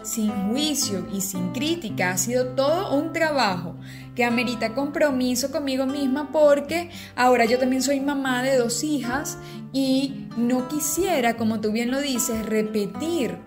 [0.03, 2.11] sin juicio y sin crítica.
[2.11, 3.75] Ha sido todo un trabajo
[4.15, 9.37] que amerita compromiso conmigo misma porque ahora yo también soy mamá de dos hijas
[9.73, 13.37] y no quisiera, como tú bien lo dices, repetir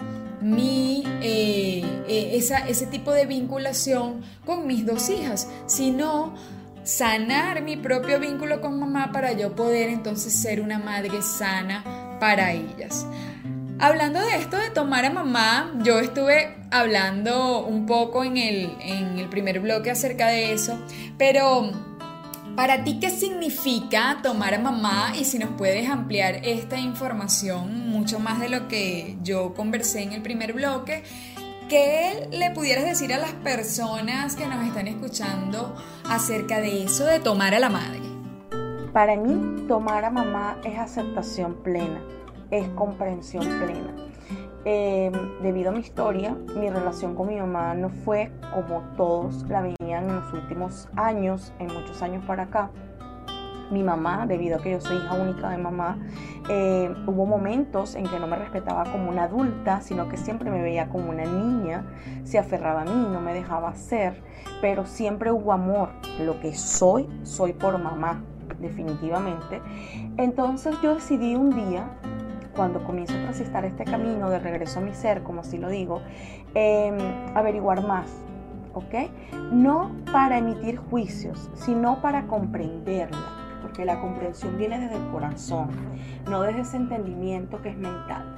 [0.40, 6.34] mi, eh, eh, esa, ese tipo de vinculación con mis dos hijas, sino
[6.82, 12.52] sanar mi propio vínculo con mamá para yo poder entonces ser una madre sana para
[12.52, 13.06] ellas.
[13.80, 19.18] Hablando de esto de tomar a mamá, yo estuve hablando un poco en el, en
[19.18, 20.78] el primer bloque acerca de eso,
[21.18, 21.70] pero
[22.56, 25.12] para ti, ¿qué significa tomar a mamá?
[25.18, 30.12] Y si nos puedes ampliar esta información mucho más de lo que yo conversé en
[30.12, 31.02] el primer bloque,
[31.68, 35.74] ¿qué le pudieras decir a las personas que nos están escuchando
[36.08, 38.00] acerca de eso de tomar a la madre?
[38.92, 42.00] Para mí, tomar a mamá es aceptación plena,
[42.58, 43.92] es comprensión plena.
[44.64, 45.12] Em,
[45.42, 50.08] debido a mi historia, mi relación con mi mamá no fue como todos la veían
[50.08, 52.70] en los últimos años, en muchos años para acá.
[53.70, 55.98] Mi mamá, debido a que yo soy hija única de mamá,
[56.48, 60.62] eh, hubo momentos en que no me respetaba como una adulta, sino que siempre me
[60.62, 61.84] veía como una niña,
[62.22, 64.22] se aferraba a mí, no me dejaba ser,
[64.60, 65.90] pero siempre hubo amor.
[66.20, 68.22] Lo que soy, soy por mamá,
[68.60, 69.60] definitivamente.
[70.16, 71.90] Entonces yo decidí un día
[72.54, 76.00] cuando comienzo a transitar este camino de regreso a mi ser, como así lo digo,
[76.54, 76.96] em,
[77.34, 78.10] averiguar más,
[78.74, 78.94] ¿ok?
[79.52, 85.68] No para emitir juicios, sino para comprenderla, porque la comprensión viene desde el corazón,
[86.30, 88.34] no desde ese entendimiento que es mental.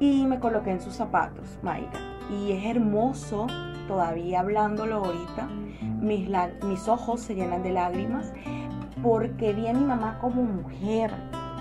[0.00, 1.92] Y me coloqué en sus zapatos, Mayra,
[2.30, 3.46] y es hermoso,
[3.86, 5.48] todavía hablándolo ahorita,
[6.00, 6.28] mis,
[6.64, 8.32] mis ojos se llenan de lágrimas,
[9.02, 11.10] porque vi a mi mamá como mujer,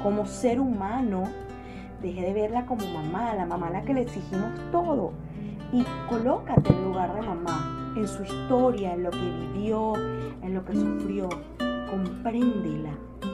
[0.02, 1.24] como ser humano,
[2.04, 5.14] Dejé de verla como mamá, la mamá a la que le exigimos todo.
[5.72, 9.94] Y colócate en lugar de mamá, en su historia, en lo que vivió,
[10.42, 11.30] en lo que sufrió.
[11.90, 12.92] Compréndela,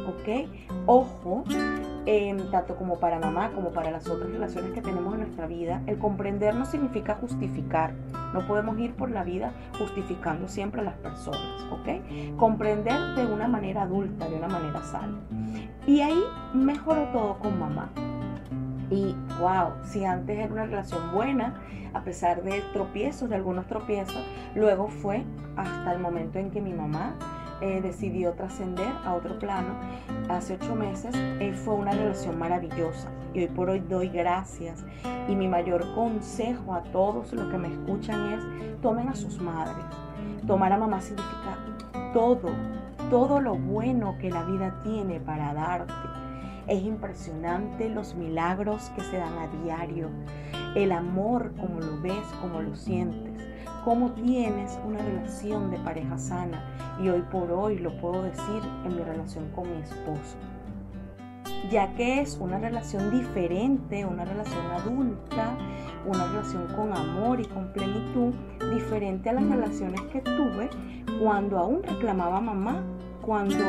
[0.08, 0.48] ¿ok?
[0.86, 1.46] Ojo,
[2.06, 5.82] em, tanto como para mamá como para las otras relaciones que tenemos en nuestra vida,
[5.88, 7.96] el comprender no significa justificar.
[8.36, 12.38] No podemos ir por la vida justificando siempre a las personas, ¿ok?
[12.38, 15.18] Comprender de una manera adulta, de una manera sana.
[15.88, 16.22] Y ahí
[16.54, 17.90] mejoró todo con mamá.
[18.90, 21.62] Y wow, si antes era una relación buena,
[21.94, 24.24] a pesar de tropiezos, de algunos tropiezos,
[24.56, 25.24] luego fue
[25.56, 27.16] hasta el momento en que mi mamá
[27.62, 29.76] eh, decidió trascender a otro plano
[30.30, 31.14] hace ocho meses.
[31.16, 34.86] Eh, fue una relación maravillosa y hoy por hoy doy gracias.
[35.28, 39.86] Y mi mayor consejo a todos los que me escuchan es tomen a sus madres.
[40.48, 41.58] Tomar a mamá significa
[42.14, 42.50] todo,
[43.10, 46.19] todo lo bueno que la vida tiene para darte.
[46.70, 50.10] Es impresionante los milagros que se dan a diario,
[50.76, 53.30] el amor como lo ves, como lo sientes
[53.84, 56.64] cómo tienes una relación de pareja sana.
[57.02, 60.38] Y hoy por hoy lo puedo decir en mi relación con mi esposo.
[61.72, 65.58] Ya que es una relación diferente, una relación adulta,
[66.06, 68.34] una relación con amor y con plenitud,
[68.74, 70.70] diferente a las relaciones que tuve
[71.22, 72.84] cuando aún reclamaba mamá
[73.30, 73.64] cuando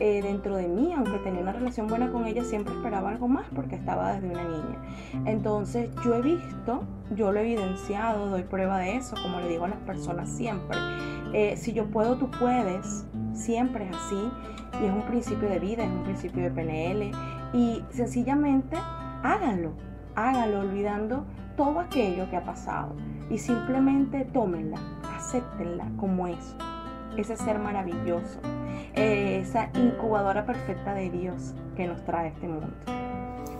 [0.00, 3.46] eh, dentro de mí, aunque tenía una relación buena con ella, siempre esperaba algo más
[3.54, 4.78] porque estaba desde una niña.
[5.26, 6.84] Entonces yo he visto,
[7.14, 10.78] yo lo he evidenciado, doy prueba de eso, como le digo a las personas siempre.
[11.34, 13.04] Eh, si yo puedo, tú puedes.
[13.34, 14.30] Siempre es así.
[14.82, 17.10] Y es un principio de vida, es un principio de PNL.
[17.52, 18.78] Y sencillamente
[19.22, 19.74] háganlo,
[20.14, 22.96] háganlo olvidando todo aquello que ha pasado.
[23.28, 24.78] Y simplemente tómenla,
[25.14, 26.56] acéptenla como es.
[27.16, 28.40] Ese ser maravilloso
[28.94, 32.72] esa incubadora perfecta de Dios que nos trae este mundo.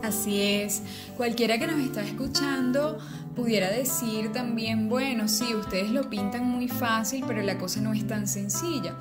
[0.02, 0.82] Así es,
[1.16, 2.98] cualquiera que nos está escuchando
[3.36, 8.06] pudiera decir también, bueno, sí, ustedes lo pintan muy fácil, pero la cosa no es
[8.06, 8.94] tan sencilla.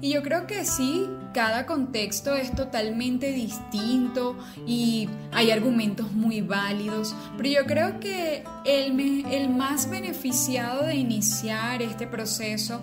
[0.00, 4.36] Y yo creo que sí, cada contexto es totalmente distinto
[4.66, 11.82] y hay argumentos muy válidos, pero yo creo que el, el más beneficiado de iniciar
[11.82, 12.80] este proceso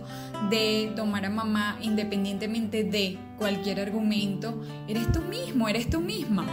[0.50, 6.46] de tomar a mamá independientemente de cualquier argumento, eres tú mismo, eres tú misma.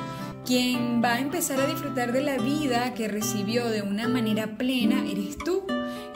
[0.44, 5.04] Quien va a empezar a disfrutar de la vida que recibió de una manera plena
[5.08, 5.64] eres tú.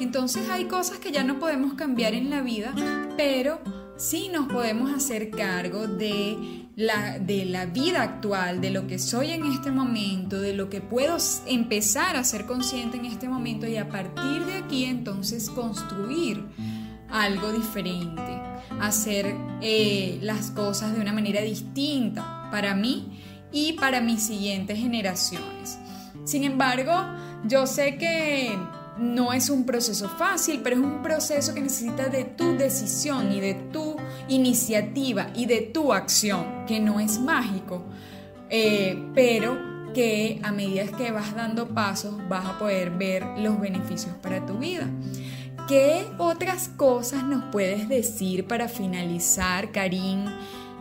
[0.01, 2.74] Entonces hay cosas que ya no podemos cambiar en la vida,
[3.16, 3.61] pero
[3.97, 9.30] sí nos podemos hacer cargo de la, de la vida actual, de lo que soy
[9.30, 11.16] en este momento, de lo que puedo
[11.47, 16.44] empezar a ser consciente en este momento y a partir de aquí entonces construir
[17.11, 18.40] algo diferente,
[18.80, 23.20] hacer eh, las cosas de una manera distinta para mí
[23.53, 25.78] y para mis siguientes generaciones.
[26.24, 26.92] Sin embargo,
[27.44, 28.59] yo sé que
[28.99, 33.40] no es un proceso fácil, pero es un proceso que necesita de tu decisión y
[33.40, 33.97] de tu
[34.28, 37.84] iniciativa y de tu acción, que no es mágico,
[38.49, 39.57] eh, pero
[39.94, 44.59] que a medida que vas dando pasos vas a poder ver los beneficios para tu
[44.59, 44.88] vida.
[45.68, 50.26] ¿Qué otras cosas nos puedes decir para finalizar, Karim,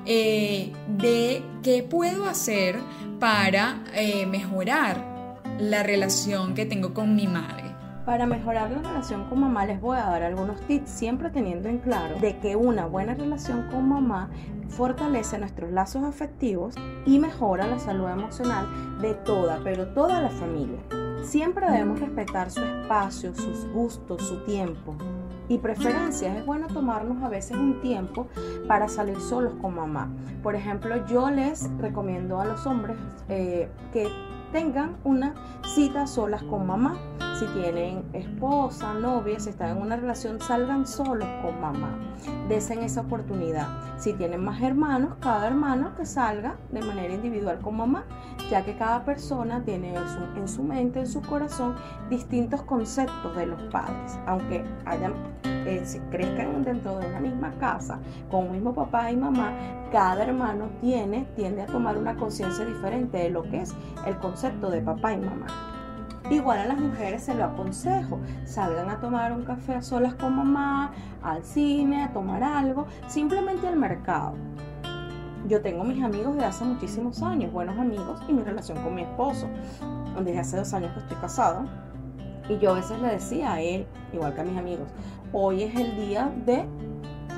[0.05, 2.77] eh, de qué puedo hacer
[3.19, 7.64] para eh, mejorar la relación que tengo con mi madre?
[8.05, 11.79] Para mejorar la relación con mamá les voy a dar algunos tips, siempre teniendo en
[11.79, 14.29] claro de que una buena relación con mamá
[14.69, 16.75] fortalece nuestros lazos afectivos
[17.07, 18.67] y mejora la salud emocional
[19.01, 20.77] de toda, pero toda la familia.
[21.23, 24.95] Siempre debemos respetar su espacio, sus gustos, su tiempo
[25.47, 26.37] y preferencias.
[26.37, 28.27] Es bueno tomarnos a veces un tiempo
[28.67, 30.09] para salir solos con mamá.
[30.43, 32.97] Por ejemplo, yo les recomiendo a los hombres
[33.29, 34.07] eh, que
[34.51, 35.33] tengan una
[35.73, 36.95] cita solas con mamá.
[37.39, 41.99] Si tienen esposa, novia, si están en una relación, salgan solos con mamá.
[42.47, 43.67] Desen esa oportunidad.
[43.97, 48.05] Si tienen más hermanos, cada hermano que salga de manera individual con mamá,
[48.49, 49.93] ya que cada persona tiene
[50.37, 51.75] en su, mente, en su corazón,
[52.09, 54.17] distintos conceptos de los padres.
[54.27, 55.13] Aunque hayan
[55.43, 57.99] eh, crezcan dentro de una misma casa,
[58.31, 59.51] con un mismo papá y mamá,
[59.91, 63.75] cada hermano tiene, tiende a tomar una conciencia diferente de lo que es
[64.05, 65.74] el concepto de papá y mamá.
[66.29, 70.35] Igual a las mujeres se lo aconsejo, salgan a tomar un café a solas con
[70.35, 74.33] mamá, al cine, a tomar algo, simplemente al mercado.
[75.47, 79.03] Yo tengo mis amigos de hace muchísimos años, buenos amigos, y mi relación con mi
[79.03, 79.47] esposo.
[80.19, 81.65] Desde hace dos años que estoy casado,
[82.49, 84.89] y yo a veces le decía a él, igual que a mis amigos,
[85.31, 86.65] hoy es el día de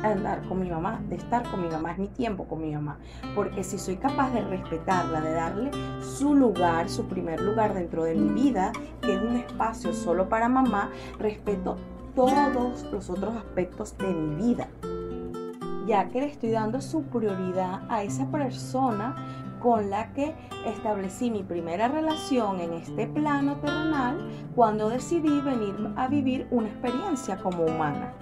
[0.03, 2.97] andar con mi mamá, de estar con mi mamá, es mi tiempo con mi mamá.
[3.35, 5.71] Porque si soy capaz de respetarla, de darle
[6.01, 8.71] su lugar, su primer lugar dentro de mi vida,
[9.01, 11.77] que es un espacio solo para mamá, respeto
[12.15, 14.67] todos los otros aspectos de mi vida.
[15.85, 19.15] Ya que le estoy dando su prioridad a esa persona
[19.61, 20.35] con la que
[20.65, 24.17] establecí mi primera relación en este plano terrenal
[24.55, 28.13] cuando decidí venir a vivir una experiencia como humana.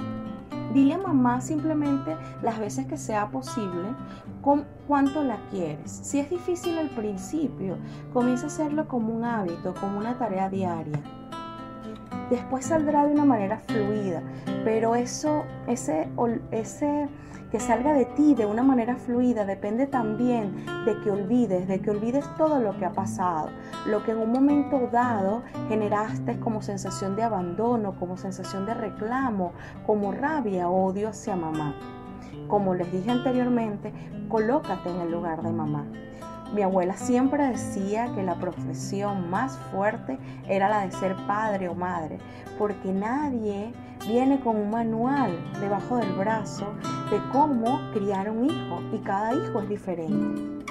[0.76, 3.96] Dile a mamá simplemente las veces que sea posible
[4.42, 5.90] con cuánto la quieres.
[5.90, 7.78] Si es difícil al principio,
[8.12, 11.00] comienza a hacerlo como un hábito, como una tarea diaria.
[12.30, 14.22] Después saldrá de una manera fluida,
[14.66, 16.10] pero eso, ese,
[16.52, 17.08] ese
[17.52, 21.92] que salga de ti de una manera fluida depende también de que olvides, de que
[21.92, 23.50] olvides todo lo que ha pasado,
[23.88, 29.54] lo que en un momento dado generaste como sensación de abandono, como sensación de reclamo,
[29.86, 31.76] como rabia, odio hacia mamá.
[32.48, 33.94] Como les dije anteriormente,
[34.28, 35.86] colócate en el lugar de mamá.
[36.54, 41.76] Mi abuela siempre decía que la profesión más fuerte era la de ser padre o
[41.76, 42.20] madre,
[42.58, 43.74] porque nadie
[44.08, 46.68] viene con un manual debajo del brazo
[47.10, 50.66] de cómo criar un hijo y cada hijo es diferente.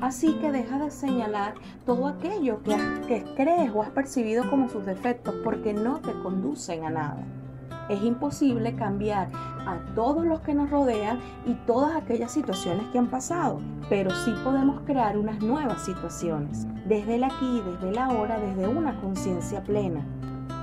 [0.00, 1.54] Así que deja de señalar
[1.86, 2.76] todo aquello que,
[3.08, 7.24] que crees o has percibido como sus defectos porque no te conducen a nada.
[7.88, 13.08] Es imposible cambiar a todos los que nos rodean y todas aquellas situaciones que han
[13.08, 18.68] pasado, pero sí podemos crear unas nuevas situaciones, desde el aquí, desde el ahora, desde
[18.68, 20.04] una conciencia plena,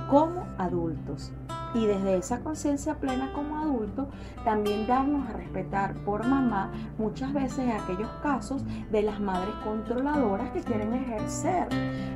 [0.08, 1.32] como adultos
[1.74, 4.08] y desde esa conciencia plena como adulto,
[4.44, 10.50] también darnos a respetar por mamá muchas veces en aquellos casos de las madres controladoras
[10.50, 11.68] que quieren ejercer,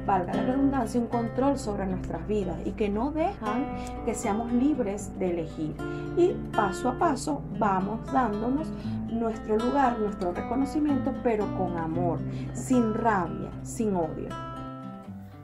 [0.06, 3.66] valga la redundancia, un control sobre nuestras vidas y que no dejan
[4.04, 5.74] que seamos libres de elegir.
[6.16, 8.68] Y paso a paso vamos dándonos
[9.10, 12.18] nuestro lugar, nuestro reconocimiento, pero con amor,
[12.52, 14.45] sin rabia, sin odio.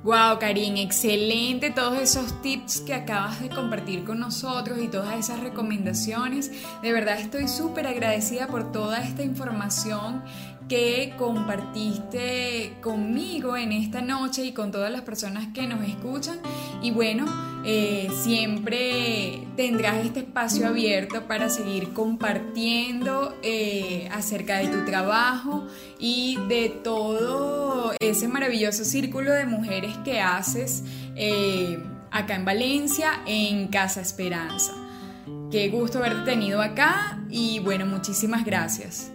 [0.05, 5.39] Wow, Karin, excelente todos esos tips que acabas de compartir con nosotros y todas esas
[5.39, 6.51] recomendaciones.
[6.83, 10.25] De verdad estoy súper agradecida por toda esta información
[10.69, 16.39] que compartiste conmigo en esta noche y con todas las personas que nos escuchan.
[16.83, 17.27] Y bueno,
[17.65, 25.67] eh, siempre tendrás este espacio abierto para seguir compartiendo eh, acerca de tu trabajo
[25.99, 30.83] y de todo ese maravilloso círculo de mujeres que haces
[31.15, 31.79] eh,
[32.11, 34.73] acá en Valencia, en Casa Esperanza.
[35.53, 39.12] Qué gusto haberte tenido acá y bueno, muchísimas gracias.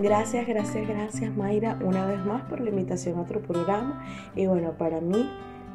[0.00, 4.00] Gracias, gracias, gracias Mayra una vez más por la invitación a otro programa.
[4.36, 5.28] Y bueno, para mí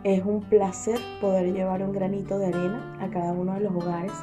[0.05, 4.13] es un placer poder llevar un granito de arena a cada uno de los hogares,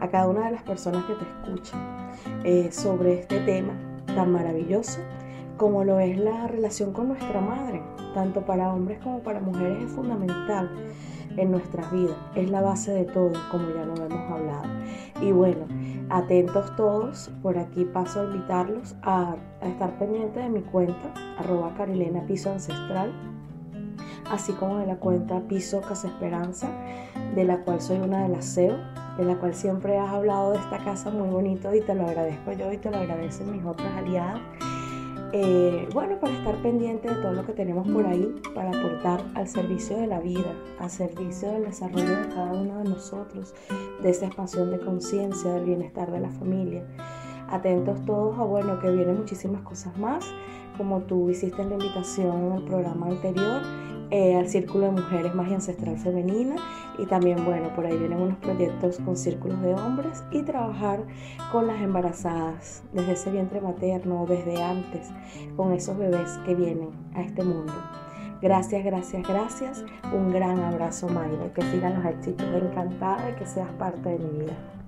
[0.00, 2.10] a cada una de las personas que te escuchan
[2.44, 3.74] eh, sobre este tema
[4.06, 5.00] tan maravilloso
[5.62, 7.80] como lo es la relación con nuestra madre,
[8.14, 10.68] tanto para hombres como para mujeres es fundamental
[11.36, 12.16] en nuestras vidas.
[12.34, 14.64] Es la base de todo, como ya lo hemos hablado.
[15.20, 15.66] Y bueno,
[16.10, 22.26] atentos todos, por aquí paso a invitarlos a, estar pendientes de mi cuenta, arroba carilena
[22.26, 23.12] piso ancestral,
[24.32, 26.66] así como de la cuenta piso casa esperanza,
[27.36, 28.78] de la cual soy una de las CEO,
[29.16, 32.50] de la cual siempre has hablado de esta casa muy bonito y te lo agradezco
[32.50, 34.40] yo y te lo agradecen mis otras aliadas.
[35.34, 39.48] Eh, bueno, para estar pendiente de todo lo que tenemos por ahí, para aportar al
[39.48, 43.54] servicio de la vida, al servicio del desarrollo de cada uno de nosotros,
[44.02, 46.84] de esa expansión de conciencia, del bienestar de la familia.
[47.48, 50.22] Atentos todos a, bueno, que vienen muchísimas cosas más,
[50.76, 53.62] como tú hiciste en la invitación en el programa anterior
[54.12, 56.56] eh, al Círculo de Mujeres Magia Ancestral Femenina
[56.98, 61.02] y también, bueno, por ahí vienen unos proyectos con círculos de hombres y trabajar
[61.50, 65.10] con las embarazadas desde ese vientre materno, desde antes,
[65.56, 67.72] con esos bebés que vienen a este mundo.
[68.42, 69.84] Gracias, gracias, gracias.
[70.12, 71.50] Un gran abrazo, Mayra.
[71.54, 72.46] Que sigan los éxitos.
[72.52, 74.81] Encantada de que seas parte de mi vida.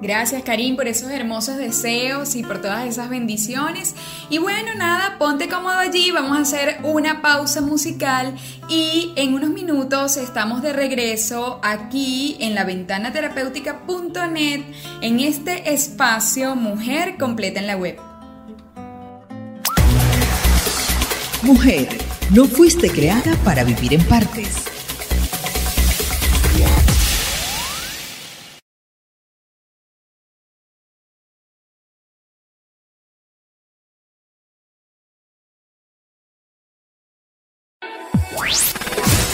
[0.00, 3.94] Gracias Karim por esos hermosos deseos y por todas esas bendiciones.
[4.28, 8.36] Y bueno, nada, ponte cómodo allí, vamos a hacer una pausa musical
[8.68, 14.64] y en unos minutos estamos de regreso aquí en la ventana terapéutica.net
[15.00, 17.98] en este espacio Mujer completa en la web.
[21.42, 21.88] Mujer,
[22.30, 24.66] no fuiste creada para vivir en partes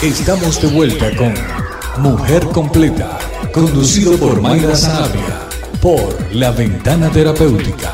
[0.03, 1.33] Estamos de vuelta con
[2.03, 3.17] Mujer Completa,
[3.53, 5.47] conducido por Mayra Sanabria,
[5.81, 7.93] por La Ventana Terapéutica.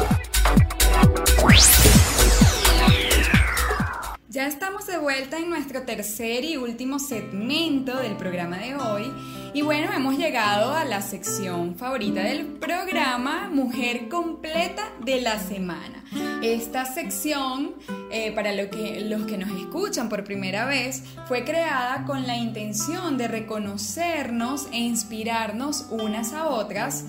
[4.27, 9.13] Ya estamos de vuelta en nuestro tercer y último segmento del programa de hoy.
[9.53, 16.03] Y bueno, hemos llegado a la sección favorita del programa, Mujer Completa de la Semana.
[16.43, 17.73] Esta sección,
[18.11, 22.37] eh, para lo que, los que nos escuchan por primera vez, fue creada con la
[22.37, 27.05] intención de reconocernos e inspirarnos unas a otras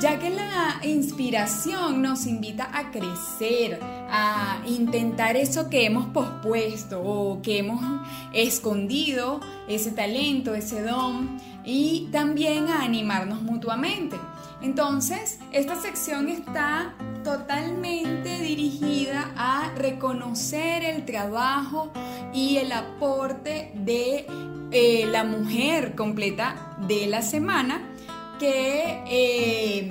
[0.00, 7.40] ya que la inspiración nos invita a crecer, a intentar eso que hemos pospuesto o
[7.42, 7.80] que hemos
[8.32, 14.16] escondido, ese talento, ese don, y también a animarnos mutuamente.
[14.62, 21.92] Entonces, esta sección está totalmente dirigida a reconocer el trabajo
[22.32, 24.26] y el aporte de
[24.70, 27.90] eh, la mujer completa de la semana
[28.38, 29.88] que eh,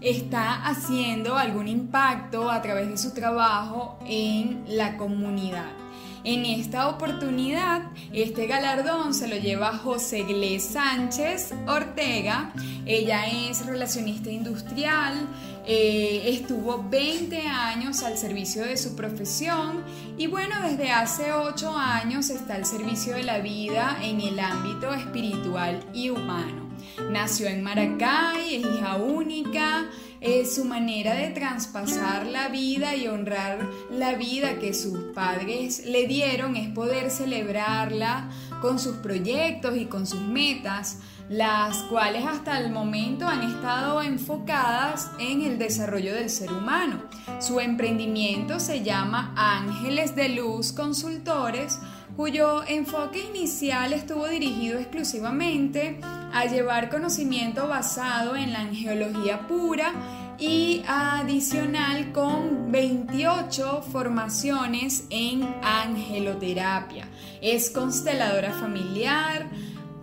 [0.00, 5.85] está haciendo algún impacto a través de su trabajo en la comunidad.
[6.26, 12.52] En esta oportunidad, este galardón se lo lleva José Glés Sánchez Ortega.
[12.84, 15.28] Ella es relacionista industrial,
[15.68, 19.84] eh, estuvo 20 años al servicio de su profesión
[20.18, 24.92] y bueno, desde hace 8 años está al servicio de la vida en el ámbito
[24.92, 26.66] espiritual y humano.
[27.08, 29.88] Nació en Maracay, es hija única,
[30.20, 33.58] es su manera de traspasar la vida y honrar
[33.90, 40.06] la vida que sus padres le dieron es poder celebrarla con sus proyectos y con
[40.06, 40.98] sus metas,
[41.28, 47.02] las cuales hasta el momento han estado enfocadas en el desarrollo del ser humano.
[47.40, 51.78] Su emprendimiento se llama Ángeles de Luz Consultores,
[52.16, 59.92] cuyo enfoque inicial estuvo dirigido exclusivamente a llevar conocimiento basado en la angeología pura
[60.38, 67.06] y adicional con 28 formaciones en angeloterapia.
[67.42, 69.46] Es consteladora familiar,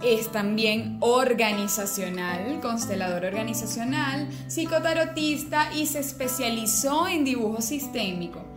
[0.03, 8.52] es también organizacional, consteladora organizacional, psicotarotista y se especializó en dibujo sistémico.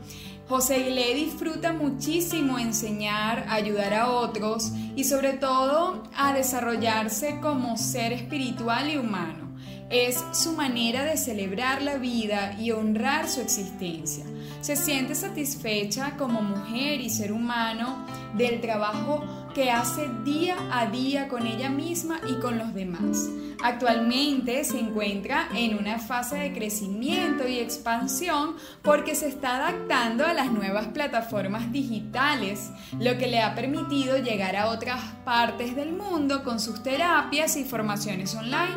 [0.48, 8.12] José Guilé disfruta muchísimo enseñar, ayudar a otros y sobre todo a desarrollarse como ser
[8.12, 9.56] espiritual y humano.
[9.90, 14.24] Es su manera de celebrar la vida y honrar su existencia.
[14.60, 19.24] Se siente satisfecha como mujer y ser humano del trabajo
[19.56, 23.30] que hace día a día con ella misma y con los demás.
[23.64, 30.34] Actualmente se encuentra en una fase de crecimiento y expansión porque se está adaptando a
[30.34, 36.44] las nuevas plataformas digitales, lo que le ha permitido llegar a otras partes del mundo
[36.44, 38.76] con sus terapias y formaciones online.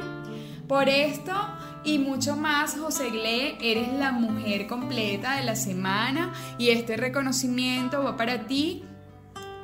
[0.66, 1.34] Por esto
[1.84, 8.02] y mucho más, José Gle, eres la mujer completa de la semana y este reconocimiento
[8.02, 8.86] va para ti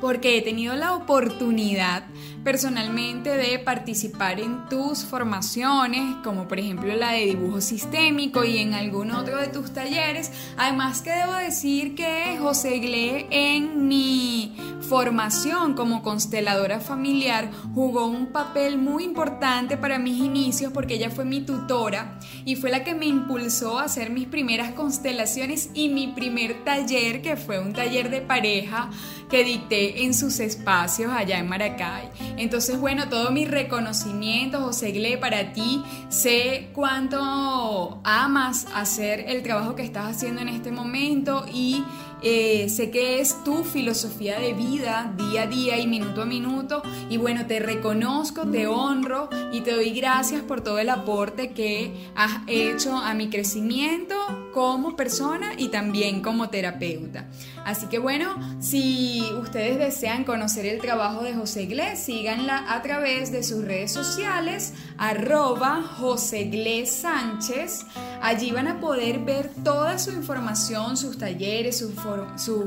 [0.01, 2.03] porque he tenido la oportunidad
[2.43, 8.75] personalmente de participar en tus formaciones, como por ejemplo la de dibujo sistémico y en
[8.75, 10.31] algún otro de tus talleres.
[10.55, 18.27] Además que debo decir que José Gle en mi formación como consteladora familiar jugó un
[18.27, 22.93] papel muy importante para mis inicios porque ella fue mi tutora y fue la que
[22.93, 28.11] me impulsó a hacer mis primeras constelaciones y mi primer taller que fue un taller
[28.11, 28.91] de pareja
[29.35, 32.09] que dicté en sus espacios allá en Maracay.
[32.37, 35.83] Entonces, bueno, todo mi reconocimiento, José Gle, para ti.
[36.07, 41.83] Sé cuánto amas hacer el trabajo que estás haciendo en este momento y
[42.21, 46.81] eh, sé que es tu filosofía de vida día a día y minuto a minuto.
[47.09, 52.09] Y bueno, te reconozco, te honro y te doy gracias por todo el aporte que
[52.15, 54.15] has hecho a mi crecimiento
[54.53, 57.27] como persona y también como terapeuta.
[57.65, 63.31] Así que bueno, si ustedes desean conocer el trabajo de José Iglesias, síganla a través
[63.31, 66.45] de sus redes sociales, arroba José
[66.85, 67.85] Sánchez.
[68.21, 71.93] Allí van a poder ver toda su información, sus talleres, sus,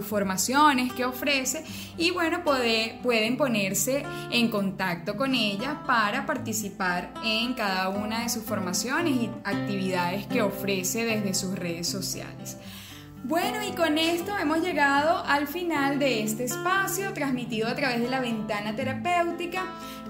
[0.03, 1.65] formaciones que ofrece
[1.97, 8.43] y bueno, pueden ponerse en contacto con ella para participar en cada una de sus
[8.43, 12.57] formaciones y actividades que ofrece desde sus redes sociales.
[13.25, 18.09] Bueno, y con esto hemos llegado al final de este espacio transmitido a través de
[18.09, 19.65] la ventana terapéutica.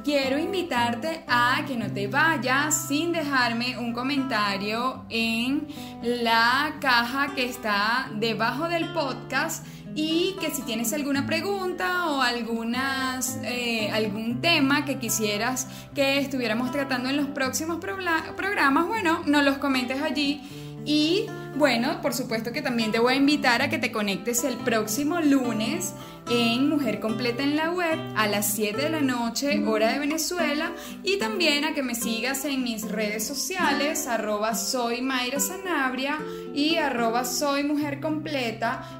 [0.04, 5.68] Quiero invitarte a que no te vayas sin dejarme un comentario en
[6.02, 13.40] la caja que está debajo del podcast y que si tienes alguna pregunta o algunas,
[13.42, 19.58] eh, algún tema que quisieras que estuviéramos tratando en los próximos programas, bueno, nos los
[19.58, 20.40] comentes allí
[20.88, 21.26] y
[21.56, 25.20] Bueno, por supuesto que también te voy a invitar a que te conectes el próximo
[25.20, 25.92] lunes
[26.30, 30.72] en Mujer Completa en la Web a las 7 de la noche, hora de Venezuela,
[31.02, 36.18] y también a que me sigas en mis redes sociales, arroba soy Mayra Sanabria
[36.54, 37.62] y arroba soy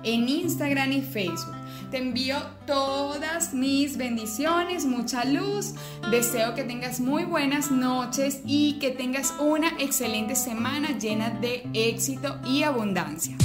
[0.03, 1.58] en Instagram y Facebook.
[1.91, 2.37] Te envío
[2.67, 5.73] todas mis bendiciones, mucha luz.
[6.11, 12.39] Deseo que tengas muy buenas noches y que tengas una excelente semana llena de éxito
[12.45, 13.37] y abundancia.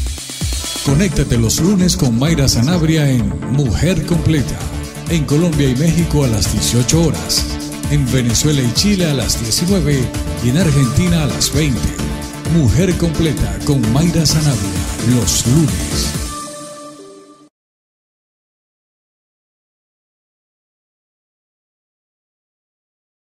[0.85, 4.59] Conéctate los lunes con Mayra Sanabria en Mujer Completa.
[5.09, 7.45] En Colombia y México a las 18 horas.
[7.91, 10.01] En Venezuela y Chile a las 19
[10.43, 11.79] y en Argentina a las 20.
[12.57, 14.83] Mujer Completa con Mayra Sanabria
[15.15, 16.22] los lunes.